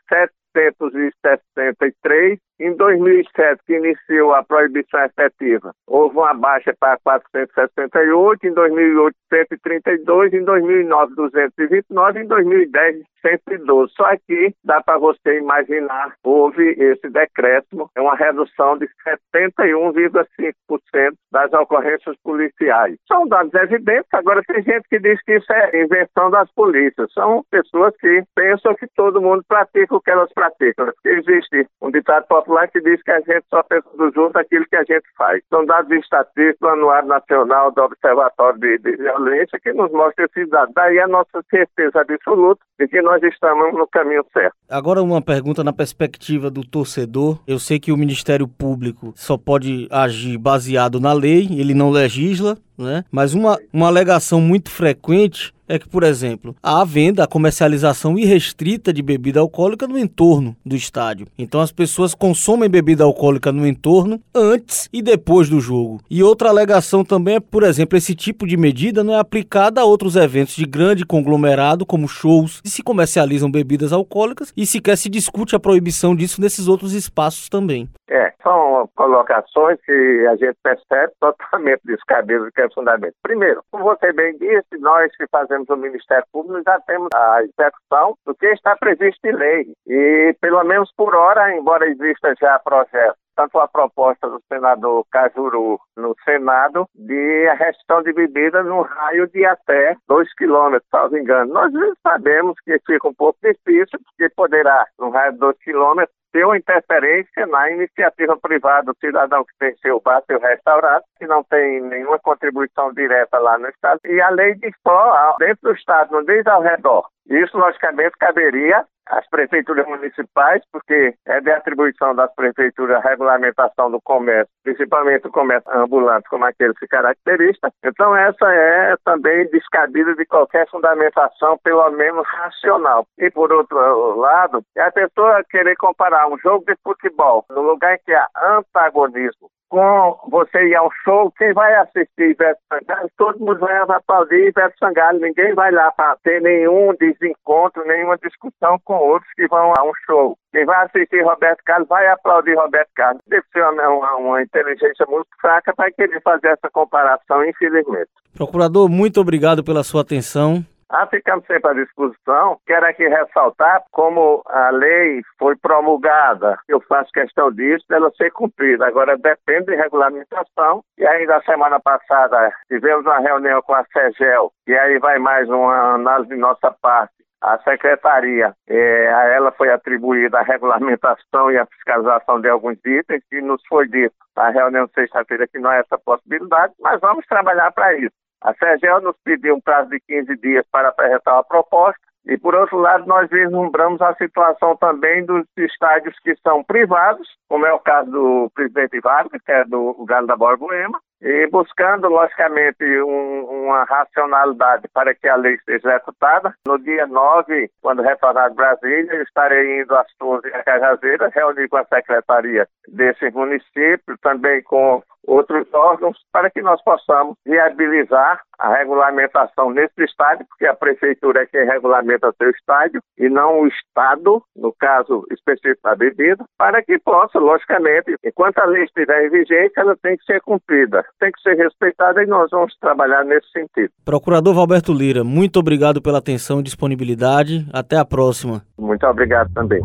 763, 0.56 2.38
em 2.58 2.74
2007, 2.74 3.60
que 3.66 3.74
iniciou 3.74 4.34
a 4.34 4.42
proibição 4.42 5.04
efetiva, 5.04 5.74
houve 5.86 6.16
uma 6.16 6.32
baixa 6.34 6.74
para 6.78 6.98
468, 6.98 8.46
em 8.46 8.54
2008, 8.54 9.14
132, 9.28 10.32
em 10.32 10.44
2009, 10.44 11.14
229, 11.14 12.20
em 12.20 12.26
2010, 12.26 13.02
112. 13.22 13.92
Só 13.94 14.04
aqui 14.04 14.54
dá 14.64 14.80
para 14.82 14.96
você 14.98 15.38
imaginar, 15.38 16.14
houve 16.24 16.70
esse 16.78 17.10
decréscimo, 17.10 17.90
é 17.96 18.00
uma 18.00 18.16
redução 18.16 18.78
de 18.78 18.88
71,5% 19.06 21.12
das 21.32 21.52
ocorrências 21.52 22.16
policiais. 22.22 22.96
São 23.06 23.28
dados 23.28 23.52
evidentes, 23.54 24.08
agora 24.12 24.42
tem 24.46 24.62
gente 24.62 24.88
que 24.88 24.98
diz 24.98 25.20
que 25.22 25.36
isso 25.36 25.52
é 25.52 25.82
invenção 25.82 26.30
das 26.30 26.50
polícias. 26.52 27.12
São 27.12 27.44
pessoas 27.50 27.94
que 27.98 28.22
pensam 28.34 28.74
que 28.74 28.86
todo 28.94 29.20
mundo 29.20 29.44
pratica 29.46 29.94
o 29.94 30.00
que 30.00 30.10
elas 30.10 30.32
praticam. 30.32 30.90
Existe 31.04 31.66
um 31.82 31.90
ditado 31.90 32.26
popular 32.26 32.45
popular 32.46 32.68
que 32.68 32.80
diz 32.80 33.02
que 33.02 33.10
a 33.10 33.20
gente 33.20 33.44
só 33.50 33.62
pensa 33.64 33.88
do 33.98 34.10
junto 34.14 34.38
aquilo 34.38 34.64
que 34.70 34.76
a 34.76 34.84
gente 34.84 35.04
faz. 35.18 35.42
São 35.50 35.66
dados 35.66 35.90
estatísticos 35.90 36.60
do 36.60 36.68
Anuário 36.68 37.08
Nacional 37.08 37.72
do 37.72 37.82
Observatório 37.82 38.58
de, 38.60 38.78
de 38.78 38.96
Violência 38.96 39.58
que 39.60 39.72
nos 39.72 39.90
mostra 39.90 40.24
esses 40.24 40.48
dados. 40.48 40.72
Daí 40.74 40.98
a 41.00 41.08
nossa 41.08 41.42
certeza 41.50 42.00
absoluta 42.00 42.60
de 42.78 42.86
que 42.86 43.02
nós 43.02 43.22
estamos 43.22 43.74
no 43.74 43.86
caminho 43.88 44.24
certo. 44.32 44.54
Agora 44.70 45.02
uma 45.02 45.20
pergunta 45.20 45.64
na 45.64 45.72
perspectiva 45.72 46.50
do 46.50 46.64
torcedor. 46.64 47.38
Eu 47.46 47.58
sei 47.58 47.80
que 47.80 47.92
o 47.92 47.96
Ministério 47.96 48.46
Público 48.46 49.12
só 49.16 49.36
pode 49.36 49.88
agir 49.90 50.38
baseado 50.38 51.00
na 51.00 51.12
lei, 51.12 51.48
ele 51.50 51.74
não 51.74 51.90
legisla, 51.90 52.56
né? 52.78 53.04
Mas 53.10 53.34
uma, 53.34 53.58
uma 53.72 53.88
alegação 53.88 54.40
muito 54.40 54.70
frequente 54.70 55.52
é 55.68 55.78
que, 55.78 55.88
por 55.88 56.02
exemplo, 56.02 56.54
há 56.62 56.80
a 56.80 56.84
venda, 56.84 57.24
a 57.24 57.28
comercialização 57.28 58.18
irrestrita 58.18 58.92
de 58.92 59.02
bebida 59.02 59.40
alcoólica 59.40 59.86
no 59.86 59.98
entorno 59.98 60.56
do 60.64 60.76
estádio. 60.76 61.26
Então 61.38 61.60
as 61.60 61.72
pessoas 61.72 62.14
consomem 62.14 62.68
bebida 62.68 63.04
alcoólica 63.04 63.52
no 63.52 63.66
entorno 63.66 64.20
antes 64.34 64.88
e 64.92 65.02
depois 65.02 65.48
do 65.48 65.60
jogo. 65.60 66.00
E 66.10 66.22
outra 66.22 66.48
alegação 66.48 67.04
também 67.04 67.36
é, 67.36 67.40
por 67.40 67.62
exemplo, 67.62 67.96
esse 67.96 68.14
tipo 68.14 68.46
de 68.46 68.56
medida 68.56 69.02
não 69.02 69.14
é 69.14 69.18
aplicada 69.18 69.80
a 69.80 69.84
outros 69.84 70.16
eventos 70.16 70.54
de 70.54 70.64
grande 70.64 71.04
conglomerado, 71.04 71.84
como 71.84 72.08
shows, 72.08 72.60
e 72.64 72.68
se 72.68 72.82
comercializam 72.82 73.50
bebidas 73.50 73.92
alcoólicas 73.92 74.52
e 74.56 74.66
sequer 74.66 74.96
se 74.96 75.08
discute 75.08 75.54
a 75.54 75.60
proibição 75.60 76.14
disso 76.14 76.40
nesses 76.40 76.68
outros 76.68 76.92
espaços 76.92 77.48
também. 77.48 77.88
É, 78.08 78.32
são 78.42 78.88
colocações 78.94 79.78
que 79.84 80.26
a 80.30 80.36
gente 80.36 80.56
percebe 80.62 81.12
totalmente 81.20 81.80
descabidas, 81.84 82.50
que 82.54 82.62
é 82.62 82.70
fundamento. 82.70 83.14
Primeiro, 83.22 83.62
como 83.70 83.84
você 83.84 84.12
bem 84.12 84.36
disse, 84.38 84.78
nós 84.78 85.10
que 85.16 85.26
fazemos 85.30 85.55
o 85.68 85.76
Ministério 85.76 86.24
Público 86.32 86.62
já 86.64 86.78
temos 86.80 87.08
a 87.14 87.42
execução 87.42 88.16
do 88.26 88.34
que 88.34 88.46
está 88.46 88.76
previsto 88.76 89.24
em 89.26 89.32
lei. 89.32 89.72
E, 89.86 90.36
pelo 90.40 90.62
menos 90.64 90.90
por 90.96 91.14
hora, 91.14 91.54
embora 91.54 91.88
exista 91.88 92.34
já 92.40 92.58
projeto 92.58 93.16
tanto 93.36 93.58
a 93.58 93.68
proposta 93.68 94.28
do 94.28 94.40
senador 94.48 95.04
Cajuru 95.12 95.78
no 95.96 96.16
Senado 96.24 96.88
de 96.94 97.46
a 97.48 97.54
restrição 97.54 98.02
de 98.02 98.12
bebidas 98.12 98.64
no 98.64 98.80
raio 98.80 99.28
de 99.28 99.44
até 99.44 99.94
2 100.08 100.34
quilômetros, 100.34 100.88
salvo 100.90 101.18
engano. 101.18 101.52
Nós 101.52 101.70
sabemos 102.02 102.56
que 102.64 102.78
fica 102.86 103.08
um 103.08 103.14
pouco 103.14 103.38
difícil, 103.42 104.00
porque 104.04 104.32
poderá, 104.34 104.86
no 104.98 105.10
raio 105.10 105.32
de 105.32 105.38
2 105.38 105.58
quilômetros, 105.58 106.15
uma 106.44 106.56
interferência 106.56 107.46
na 107.46 107.70
iniciativa 107.70 108.36
privada 108.36 108.92
do 108.92 108.98
cidadão 108.98 109.44
que 109.44 109.52
tem 109.58 109.76
seu 109.76 110.00
bar, 110.00 110.22
seu 110.26 110.38
restaurante, 110.38 111.04
que 111.18 111.26
não 111.26 111.42
tem 111.44 111.80
nenhuma 111.82 112.18
contribuição 112.18 112.92
direta 112.92 113.38
lá 113.38 113.58
no 113.58 113.68
Estado. 113.68 114.00
E 114.04 114.20
a 114.20 114.30
lei 114.30 114.54
diz 114.54 114.74
só 114.86 115.36
dentro 115.38 115.58
do 115.62 115.72
Estado, 115.72 116.12
não 116.12 116.24
diz 116.24 116.46
ao 116.46 116.62
redor. 116.62 117.06
Isso, 117.28 117.56
logicamente, 117.56 118.16
caberia 118.18 118.84
às 119.08 119.28
prefeituras 119.28 119.86
municipais, 119.86 120.62
porque 120.72 121.14
é 121.26 121.40
de 121.40 121.50
atribuição 121.50 122.14
das 122.14 122.32
prefeituras 122.34 122.96
a 122.96 123.08
regulamentação 123.08 123.90
do 123.90 124.00
comércio, 124.00 124.52
principalmente 124.62 125.26
o 125.26 125.32
comércio 125.32 125.70
ambulante, 125.72 126.28
como 126.28 126.44
aquele 126.44 126.74
se 126.78 126.86
caracteriza. 126.88 127.72
Então, 127.84 128.16
essa 128.16 128.52
é 128.52 128.96
também 129.04 129.48
descabida 129.50 130.14
de 130.14 130.24
qualquer 130.26 130.68
fundamentação, 130.68 131.58
pelo 131.62 131.90
menos 131.90 132.26
racional. 132.26 133.06
E, 133.18 133.30
por 133.30 133.52
outro 133.52 134.16
lado, 134.16 134.62
é 134.76 134.82
a 134.82 134.92
pessoa 134.92 135.44
querer 135.50 135.76
comparar 135.76 136.28
um 136.28 136.38
jogo 136.38 136.64
de 136.66 136.76
futebol 136.82 137.44
no 137.50 137.62
lugar 137.62 137.94
em 137.94 138.00
que 138.04 138.12
há 138.12 138.26
antagonismo 138.36 139.50
com 139.68 140.18
você 140.28 140.68
ir 140.68 140.76
ao 140.76 140.90
show, 141.04 141.30
quem 141.32 141.52
vai 141.52 141.74
assistir 141.74 142.30
Ivete 142.30 142.60
Sangalo, 142.68 143.10
todo 143.16 143.38
mundo 143.40 143.58
vai 143.58 143.76
aplaudir 143.76 144.48
Ivete 144.48 144.78
Sangalo, 144.78 145.18
ninguém 145.18 145.54
vai 145.54 145.70
lá 145.72 145.90
para 145.92 146.16
ter 146.22 146.40
nenhum 146.40 146.94
desencontro, 146.94 147.84
nenhuma 147.86 148.16
discussão 148.18 148.78
com 148.84 148.95
outros 148.98 149.30
que 149.34 149.46
vão 149.48 149.72
a 149.76 149.82
um 149.84 149.92
show. 150.06 150.36
Quem 150.52 150.64
vai 150.64 150.84
assistir 150.84 151.22
Roberto 151.22 151.62
Carlos 151.64 151.88
vai 151.88 152.06
aplaudir 152.08 152.54
Roberto 152.54 152.90
Carlos. 152.94 153.22
Deve 153.26 153.44
ser 153.52 153.62
uma, 153.62 153.88
uma, 153.88 154.16
uma 154.16 154.42
inteligência 154.42 155.06
muito 155.08 155.28
fraca 155.40 155.74
para 155.74 155.92
querer 155.92 156.20
fazer 156.22 156.48
essa 156.48 156.70
comparação, 156.70 157.44
infelizmente. 157.44 158.10
Procurador, 158.36 158.88
muito 158.88 159.20
obrigado 159.20 159.62
pela 159.64 159.82
sua 159.82 160.02
atenção. 160.02 160.64
Ah, 160.88 161.06
ficamos 161.06 161.44
sempre 161.46 161.70
à 161.70 161.74
disposição. 161.74 162.58
Quero 162.64 162.86
aqui 162.86 163.08
ressaltar 163.08 163.82
como 163.90 164.42
a 164.46 164.70
lei 164.70 165.20
foi 165.38 165.56
promulgada. 165.56 166.58
Eu 166.68 166.80
faço 166.82 167.10
questão 167.12 167.50
disso, 167.50 167.84
dela 167.88 168.10
ser 168.16 168.30
cumprida. 168.30 168.86
Agora 168.86 169.16
depende 169.18 169.66
de 169.66 169.74
regulamentação. 169.74 170.84
E 170.96 171.04
ainda 171.04 171.42
semana 171.42 171.80
passada 171.80 172.52
tivemos 172.68 173.04
uma 173.04 173.18
reunião 173.18 173.60
com 173.62 173.74
a 173.74 173.84
CEGEL, 173.92 174.52
e 174.66 174.74
aí 174.74 174.98
vai 174.98 175.18
mais 175.18 175.48
uma 175.48 175.94
análise 175.94 176.28
de 176.28 176.36
nossa 176.36 176.70
parte. 176.80 177.12
A 177.42 177.58
secretaria, 177.58 178.54
é, 178.66 179.12
a 179.12 179.24
ela 179.28 179.52
foi 179.52 179.70
atribuída 179.70 180.38
a 180.38 180.42
regulamentação 180.42 181.50
e 181.50 181.58
a 181.58 181.66
fiscalização 181.66 182.40
de 182.40 182.48
alguns 182.48 182.78
itens, 182.84 183.22
e 183.30 183.40
nos 183.40 183.62
foi 183.68 183.86
dito 183.88 184.14
na 184.36 184.50
reunião 184.50 184.86
de 184.86 184.92
sexta-feira 184.92 185.46
que 185.46 185.58
não 185.58 185.70
é 185.70 185.80
essa 185.80 185.98
possibilidade, 185.98 186.72
mas 186.80 187.00
vamos 187.00 187.26
trabalhar 187.26 187.70
para 187.72 187.94
isso. 187.94 188.14
A 188.42 188.54
CEGEL 188.54 189.00
nos 189.00 189.16
pediu 189.24 189.56
um 189.56 189.60
prazo 189.60 189.90
de 189.90 190.00
15 190.00 190.36
dias 190.36 190.66
para 190.70 190.88
apresentar 190.88 191.34
uma 191.34 191.44
proposta. 191.44 192.00
E, 192.26 192.36
por 192.36 192.56
outro 192.56 192.78
lado, 192.78 193.06
nós 193.06 193.30
vislumbramos 193.30 194.02
a 194.02 194.12
situação 194.14 194.76
também 194.76 195.24
dos 195.24 195.44
estádios 195.56 196.18
que 196.20 196.34
são 196.42 196.62
privados, 196.64 197.28
como 197.48 197.64
é 197.64 197.72
o 197.72 197.78
caso 197.78 198.10
do 198.10 198.50
presidente 198.52 199.00
Vargas, 199.00 199.40
que 199.44 199.52
é 199.52 199.64
do 199.64 200.04
Galo 200.04 200.26
da 200.26 200.36
Borboema, 200.36 201.00
e 201.20 201.46
buscando, 201.48 202.08
logicamente, 202.08 202.84
um, 203.02 203.64
uma 203.64 203.84
racionalidade 203.84 204.88
para 204.92 205.14
que 205.14 205.28
a 205.28 205.36
lei 205.36 205.58
seja 205.64 205.88
executada. 205.88 206.54
No 206.66 206.78
dia 206.78 207.06
9, 207.06 207.70
quando 207.80 208.02
retornar 208.02 208.50
de 208.50 208.56
Brasília, 208.56 209.22
estarei 209.22 209.80
indo 209.80 209.94
às 209.94 210.06
Torres 210.18 210.52
e 210.52 210.56
a 210.56 210.62
Cajazeiras, 210.62 211.32
reunir 211.34 211.68
com 211.68 211.76
a 211.76 211.84
secretaria 211.84 212.66
desse 212.88 213.30
município, 213.30 214.16
também 214.22 214.62
com 214.62 215.02
outros 215.26 215.66
órgãos, 215.74 216.18
para 216.32 216.50
que 216.50 216.62
nós 216.62 216.82
possamos 216.82 217.36
viabilizar 217.44 218.40
a 218.58 218.74
regulamentação 218.74 219.70
nesse 219.70 220.02
estádio, 220.02 220.46
porque 220.48 220.66
a 220.66 220.74
prefeitura 220.74 221.42
é 221.42 221.46
quem 221.46 221.64
regulamenta 221.64 222.32
seu 222.38 222.50
estádio 222.50 223.00
e 223.18 223.28
não 223.28 223.60
o 223.60 223.66
Estado, 223.66 224.42
no 224.54 224.72
caso 224.72 225.26
específico 225.30 225.80
da 225.82 225.94
bebida, 225.94 226.44
para 226.56 226.82
que 226.82 226.98
possa, 226.98 227.38
logicamente, 227.38 228.16
enquanto 228.24 228.58
a 228.58 228.64
lei 228.64 228.84
estiver 228.84 229.28
vigência, 229.30 229.80
ela 229.80 229.96
tem 229.96 230.16
que 230.16 230.24
ser 230.24 230.40
cumprida, 230.40 231.04
tem 231.18 231.30
que 231.32 231.40
ser 231.42 231.54
respeitada 231.54 232.22
e 232.22 232.26
nós 232.26 232.50
vamos 232.50 232.74
trabalhar 232.80 233.24
nesse 233.24 233.50
sentido. 233.50 233.90
Procurador 234.04 234.54
Valberto 234.54 234.92
Lira, 234.92 235.24
muito 235.24 235.58
obrigado 235.58 236.00
pela 236.00 236.18
atenção 236.18 236.60
e 236.60 236.62
disponibilidade. 236.62 237.66
Até 237.72 237.96
a 237.96 238.04
próxima. 238.04 238.62
Muito 238.78 239.06
obrigado 239.06 239.52
também. 239.52 239.82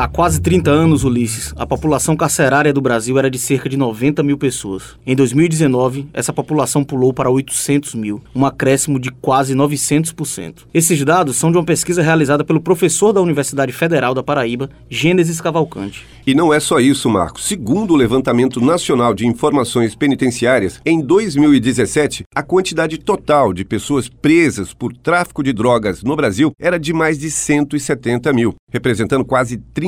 Há 0.00 0.06
quase 0.06 0.40
30 0.40 0.70
anos, 0.70 1.02
Ulisses, 1.02 1.52
a 1.56 1.66
população 1.66 2.16
carcerária 2.16 2.72
do 2.72 2.80
Brasil 2.80 3.18
era 3.18 3.28
de 3.28 3.36
cerca 3.36 3.68
de 3.68 3.76
90 3.76 4.22
mil 4.22 4.38
pessoas. 4.38 4.96
Em 5.04 5.16
2019, 5.16 6.06
essa 6.14 6.32
população 6.32 6.84
pulou 6.84 7.12
para 7.12 7.28
800 7.28 7.96
mil, 7.96 8.22
um 8.32 8.46
acréscimo 8.46 9.00
de 9.00 9.10
quase 9.10 9.56
900%. 9.56 10.66
Esses 10.72 11.04
dados 11.04 11.34
são 11.34 11.50
de 11.50 11.58
uma 11.58 11.64
pesquisa 11.64 12.00
realizada 12.00 12.44
pelo 12.44 12.60
professor 12.60 13.12
da 13.12 13.20
Universidade 13.20 13.72
Federal 13.72 14.14
da 14.14 14.22
Paraíba, 14.22 14.70
Gênesis 14.88 15.40
Cavalcante. 15.40 16.06
E 16.24 16.32
não 16.32 16.54
é 16.54 16.60
só 16.60 16.78
isso, 16.78 17.10
Marcos. 17.10 17.46
Segundo 17.46 17.92
o 17.92 17.96
Levantamento 17.96 18.60
Nacional 18.60 19.12
de 19.12 19.26
Informações 19.26 19.96
Penitenciárias, 19.96 20.80
em 20.86 21.00
2017, 21.00 22.22
a 22.32 22.42
quantidade 22.44 22.98
total 22.98 23.52
de 23.52 23.64
pessoas 23.64 24.08
presas 24.08 24.72
por 24.72 24.92
tráfico 24.92 25.42
de 25.42 25.52
drogas 25.52 26.04
no 26.04 26.14
Brasil 26.14 26.52
era 26.56 26.78
de 26.78 26.92
mais 26.92 27.18
de 27.18 27.32
170 27.32 28.32
mil, 28.32 28.54
representando 28.70 29.24
quase 29.24 29.56
30% 29.56 29.87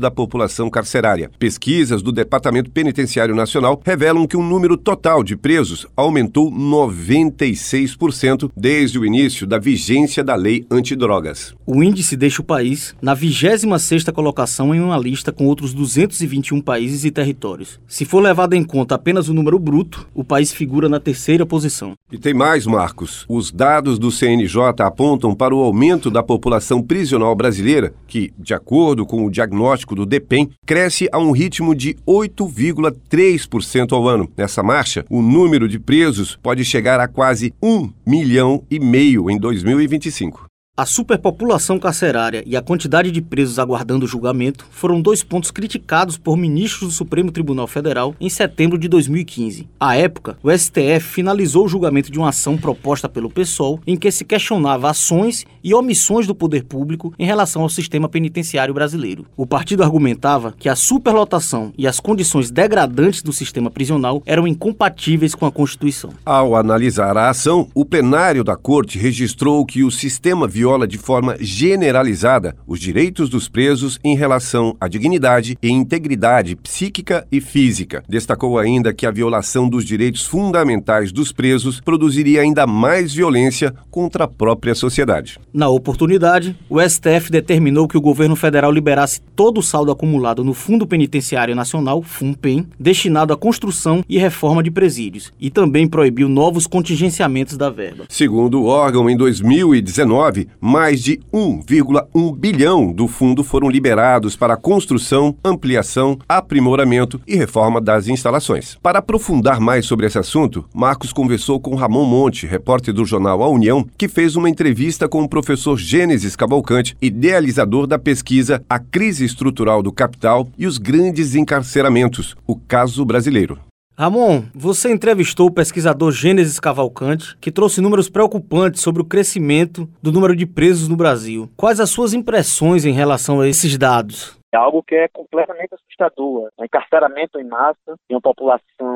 da 0.00 0.10
população 0.10 0.68
carcerária. 0.68 1.30
Pesquisas 1.38 2.02
do 2.02 2.12
Departamento 2.12 2.70
Penitenciário 2.70 3.34
Nacional 3.34 3.80
revelam 3.84 4.26
que 4.26 4.36
o 4.36 4.42
número 4.42 4.76
total 4.76 5.22
de 5.22 5.36
presos 5.36 5.86
aumentou 5.96 6.50
96% 6.50 8.50
desde 8.56 8.98
o 8.98 9.06
início 9.06 9.46
da 9.46 9.58
vigência 9.58 10.24
da 10.24 10.34
lei 10.34 10.66
antidrogas. 10.70 11.54
O 11.64 11.82
índice 11.82 12.16
deixa 12.16 12.42
o 12.42 12.44
país 12.44 12.94
na 13.00 13.16
26ª 13.16 14.12
colocação 14.12 14.74
em 14.74 14.80
uma 14.80 14.98
lista 14.98 15.32
com 15.32 15.46
outros 15.46 15.72
221 15.72 16.60
países 16.60 17.04
e 17.04 17.10
territórios. 17.10 17.78
Se 17.86 18.04
for 18.04 18.20
levado 18.20 18.54
em 18.54 18.64
conta 18.64 18.96
apenas 18.96 19.28
o 19.28 19.34
número 19.34 19.58
bruto, 19.58 20.08
o 20.14 20.24
país 20.24 20.52
figura 20.52 20.88
na 20.88 20.98
terceira 20.98 21.46
posição. 21.46 21.92
E 22.10 22.18
tem 22.18 22.34
mais, 22.34 22.66
Marcos. 22.66 23.24
Os 23.28 23.52
dados 23.52 23.98
do 23.98 24.10
CNJ 24.10 24.56
apontam 24.80 25.34
para 25.34 25.54
o 25.54 25.62
aumento 25.62 26.10
da 26.10 26.22
população 26.22 26.82
prisional 26.82 27.34
brasileira, 27.34 27.94
que, 28.06 28.32
de 28.38 28.54
acordo 28.54 29.05
com 29.06 29.24
o 29.24 29.30
diagnóstico 29.30 29.94
do 29.94 30.04
DEPEN, 30.04 30.50
cresce 30.66 31.08
a 31.12 31.18
um 31.18 31.30
ritmo 31.30 31.74
de 31.74 31.94
8,3% 32.06 33.92
ao 33.92 34.08
ano. 34.08 34.28
Nessa 34.36 34.62
marcha, 34.62 35.04
o 35.08 35.22
número 35.22 35.68
de 35.68 35.78
presos 35.78 36.36
pode 36.42 36.64
chegar 36.64 37.00
a 37.00 37.08
quase 37.08 37.54
1 37.62 37.90
milhão 38.06 38.62
e 38.70 38.78
meio 38.78 39.30
em 39.30 39.38
2025. 39.38 40.46
A 40.78 40.84
superpopulação 40.84 41.78
carcerária 41.78 42.44
e 42.44 42.54
a 42.54 42.60
quantidade 42.60 43.10
de 43.10 43.22
presos 43.22 43.58
aguardando 43.58 44.06
julgamento 44.06 44.66
foram 44.70 45.00
dois 45.00 45.22
pontos 45.22 45.50
criticados 45.50 46.18
por 46.18 46.36
ministros 46.36 46.90
do 46.90 46.94
Supremo 46.94 47.32
Tribunal 47.32 47.66
Federal 47.66 48.14
em 48.20 48.28
setembro 48.28 48.76
de 48.76 48.86
2015. 48.86 49.66
À 49.80 49.96
época, 49.96 50.36
o 50.42 50.50
STF 50.50 51.00
finalizou 51.00 51.64
o 51.64 51.68
julgamento 51.68 52.12
de 52.12 52.18
uma 52.18 52.28
ação 52.28 52.58
proposta 52.58 53.08
pelo 53.08 53.30
PSOL 53.30 53.80
em 53.86 53.96
que 53.96 54.10
se 54.10 54.22
questionava 54.22 54.90
ações 54.90 55.46
e 55.64 55.72
omissões 55.72 56.26
do 56.26 56.34
poder 56.34 56.64
público 56.64 57.14
em 57.18 57.24
relação 57.24 57.62
ao 57.62 57.70
sistema 57.70 58.06
penitenciário 58.06 58.74
brasileiro. 58.74 59.24
O 59.34 59.46
partido 59.46 59.82
argumentava 59.82 60.52
que 60.58 60.68
a 60.68 60.76
superlotação 60.76 61.72
e 61.78 61.86
as 61.86 61.98
condições 61.98 62.50
degradantes 62.50 63.22
do 63.22 63.32
sistema 63.32 63.70
prisional 63.70 64.22
eram 64.26 64.46
incompatíveis 64.46 65.34
com 65.34 65.46
a 65.46 65.50
Constituição. 65.50 66.10
Ao 66.22 66.54
analisar 66.54 67.16
a 67.16 67.30
ação, 67.30 67.66
o 67.74 67.82
plenário 67.82 68.44
da 68.44 68.56
corte 68.56 68.98
registrou 68.98 69.64
que 69.64 69.82
o 69.82 69.90
sistema 69.90 70.46
viola 70.46 70.65
viola 70.66 70.88
de 70.88 70.98
forma 70.98 71.36
generalizada 71.38 72.56
os 72.66 72.80
direitos 72.80 73.28
dos 73.28 73.48
presos 73.48 74.00
em 74.02 74.16
relação 74.16 74.76
à 74.80 74.88
dignidade 74.88 75.56
e 75.62 75.70
integridade 75.70 76.56
psíquica 76.56 77.24
e 77.30 77.40
física. 77.40 78.02
Destacou 78.08 78.58
ainda 78.58 78.92
que 78.92 79.06
a 79.06 79.12
violação 79.12 79.68
dos 79.68 79.84
direitos 79.84 80.26
fundamentais 80.26 81.12
dos 81.12 81.30
presos 81.30 81.80
produziria 81.80 82.40
ainda 82.40 82.66
mais 82.66 83.14
violência 83.14 83.72
contra 83.92 84.24
a 84.24 84.28
própria 84.28 84.74
sociedade. 84.74 85.38
Na 85.54 85.68
oportunidade, 85.68 86.56
o 86.68 86.80
STF 86.80 87.30
determinou 87.30 87.86
que 87.86 87.96
o 87.96 88.00
governo 88.00 88.34
federal 88.34 88.72
liberasse 88.72 89.20
todo 89.36 89.58
o 89.58 89.62
saldo 89.62 89.92
acumulado 89.92 90.42
no 90.42 90.52
Fundo 90.52 90.84
Penitenciário 90.84 91.54
Nacional, 91.54 92.02
FUNPEN, 92.02 92.66
destinado 92.78 93.32
à 93.32 93.36
construção 93.36 94.04
e 94.08 94.18
reforma 94.18 94.64
de 94.64 94.70
presídios, 94.72 95.32
e 95.40 95.48
também 95.48 95.86
proibiu 95.86 96.28
novos 96.28 96.66
contingenciamentos 96.66 97.56
da 97.56 97.70
verba. 97.70 98.06
Segundo 98.08 98.62
o 98.62 98.66
órgão, 98.66 99.08
em 99.08 99.16
2019, 99.16 100.48
mais 100.60 101.02
de 101.02 101.20
1,1 101.32 102.36
bilhão 102.36 102.92
do 102.92 103.06
fundo 103.06 103.44
foram 103.44 103.68
liberados 103.68 104.36
para 104.36 104.54
a 104.54 104.56
construção, 104.56 105.36
ampliação, 105.44 106.18
aprimoramento 106.28 107.20
e 107.26 107.36
reforma 107.36 107.80
das 107.80 108.08
instalações. 108.08 108.76
Para 108.82 108.98
aprofundar 108.98 109.60
mais 109.60 109.86
sobre 109.86 110.06
esse 110.06 110.18
assunto, 110.18 110.64
Marcos 110.74 111.12
conversou 111.12 111.60
com 111.60 111.74
Ramon 111.74 112.04
Monte, 112.04 112.46
repórter 112.46 112.92
do 112.92 113.04
jornal 113.04 113.42
A 113.42 113.48
União, 113.48 113.86
que 113.96 114.08
fez 114.08 114.36
uma 114.36 114.50
entrevista 114.50 115.08
com 115.08 115.22
o 115.22 115.28
professor 115.28 115.78
Gênesis 115.78 116.36
Cavalcante, 116.36 116.96
idealizador 117.00 117.86
da 117.86 117.98
pesquisa 117.98 118.62
A 118.68 118.78
Crise 118.78 119.24
Estrutural 119.24 119.82
do 119.82 119.92
Capital 119.92 120.48
e 120.58 120.66
os 120.66 120.78
Grandes 120.78 121.34
Encarceramentos, 121.34 122.36
o 122.46 122.56
caso 122.56 123.04
brasileiro. 123.04 123.58
Ramon, 123.98 124.42
você 124.54 124.92
entrevistou 124.92 125.46
o 125.46 125.50
pesquisador 125.50 126.12
Gênesis 126.12 126.60
Cavalcante, 126.60 127.34
que 127.38 127.50
trouxe 127.50 127.80
números 127.80 128.10
preocupantes 128.10 128.82
sobre 128.82 129.00
o 129.00 129.04
crescimento 129.06 129.88
do 130.02 130.12
número 130.12 130.36
de 130.36 130.44
presos 130.44 130.86
no 130.86 130.96
Brasil. 130.96 131.48
Quais 131.56 131.80
as 131.80 131.88
suas 131.88 132.12
impressões 132.12 132.84
em 132.84 132.92
relação 132.92 133.40
a 133.40 133.48
esses 133.48 133.78
dados? 133.78 134.38
É 134.52 134.58
algo 134.58 134.82
que 134.82 134.94
é 134.94 135.08
completamente 135.08 135.74
assustador. 135.74 136.50
O 136.58 136.64
encarceramento 136.64 137.40
em 137.40 137.44
massa 137.44 137.96
de 138.08 138.14
uma 138.14 138.20
população 138.20 138.95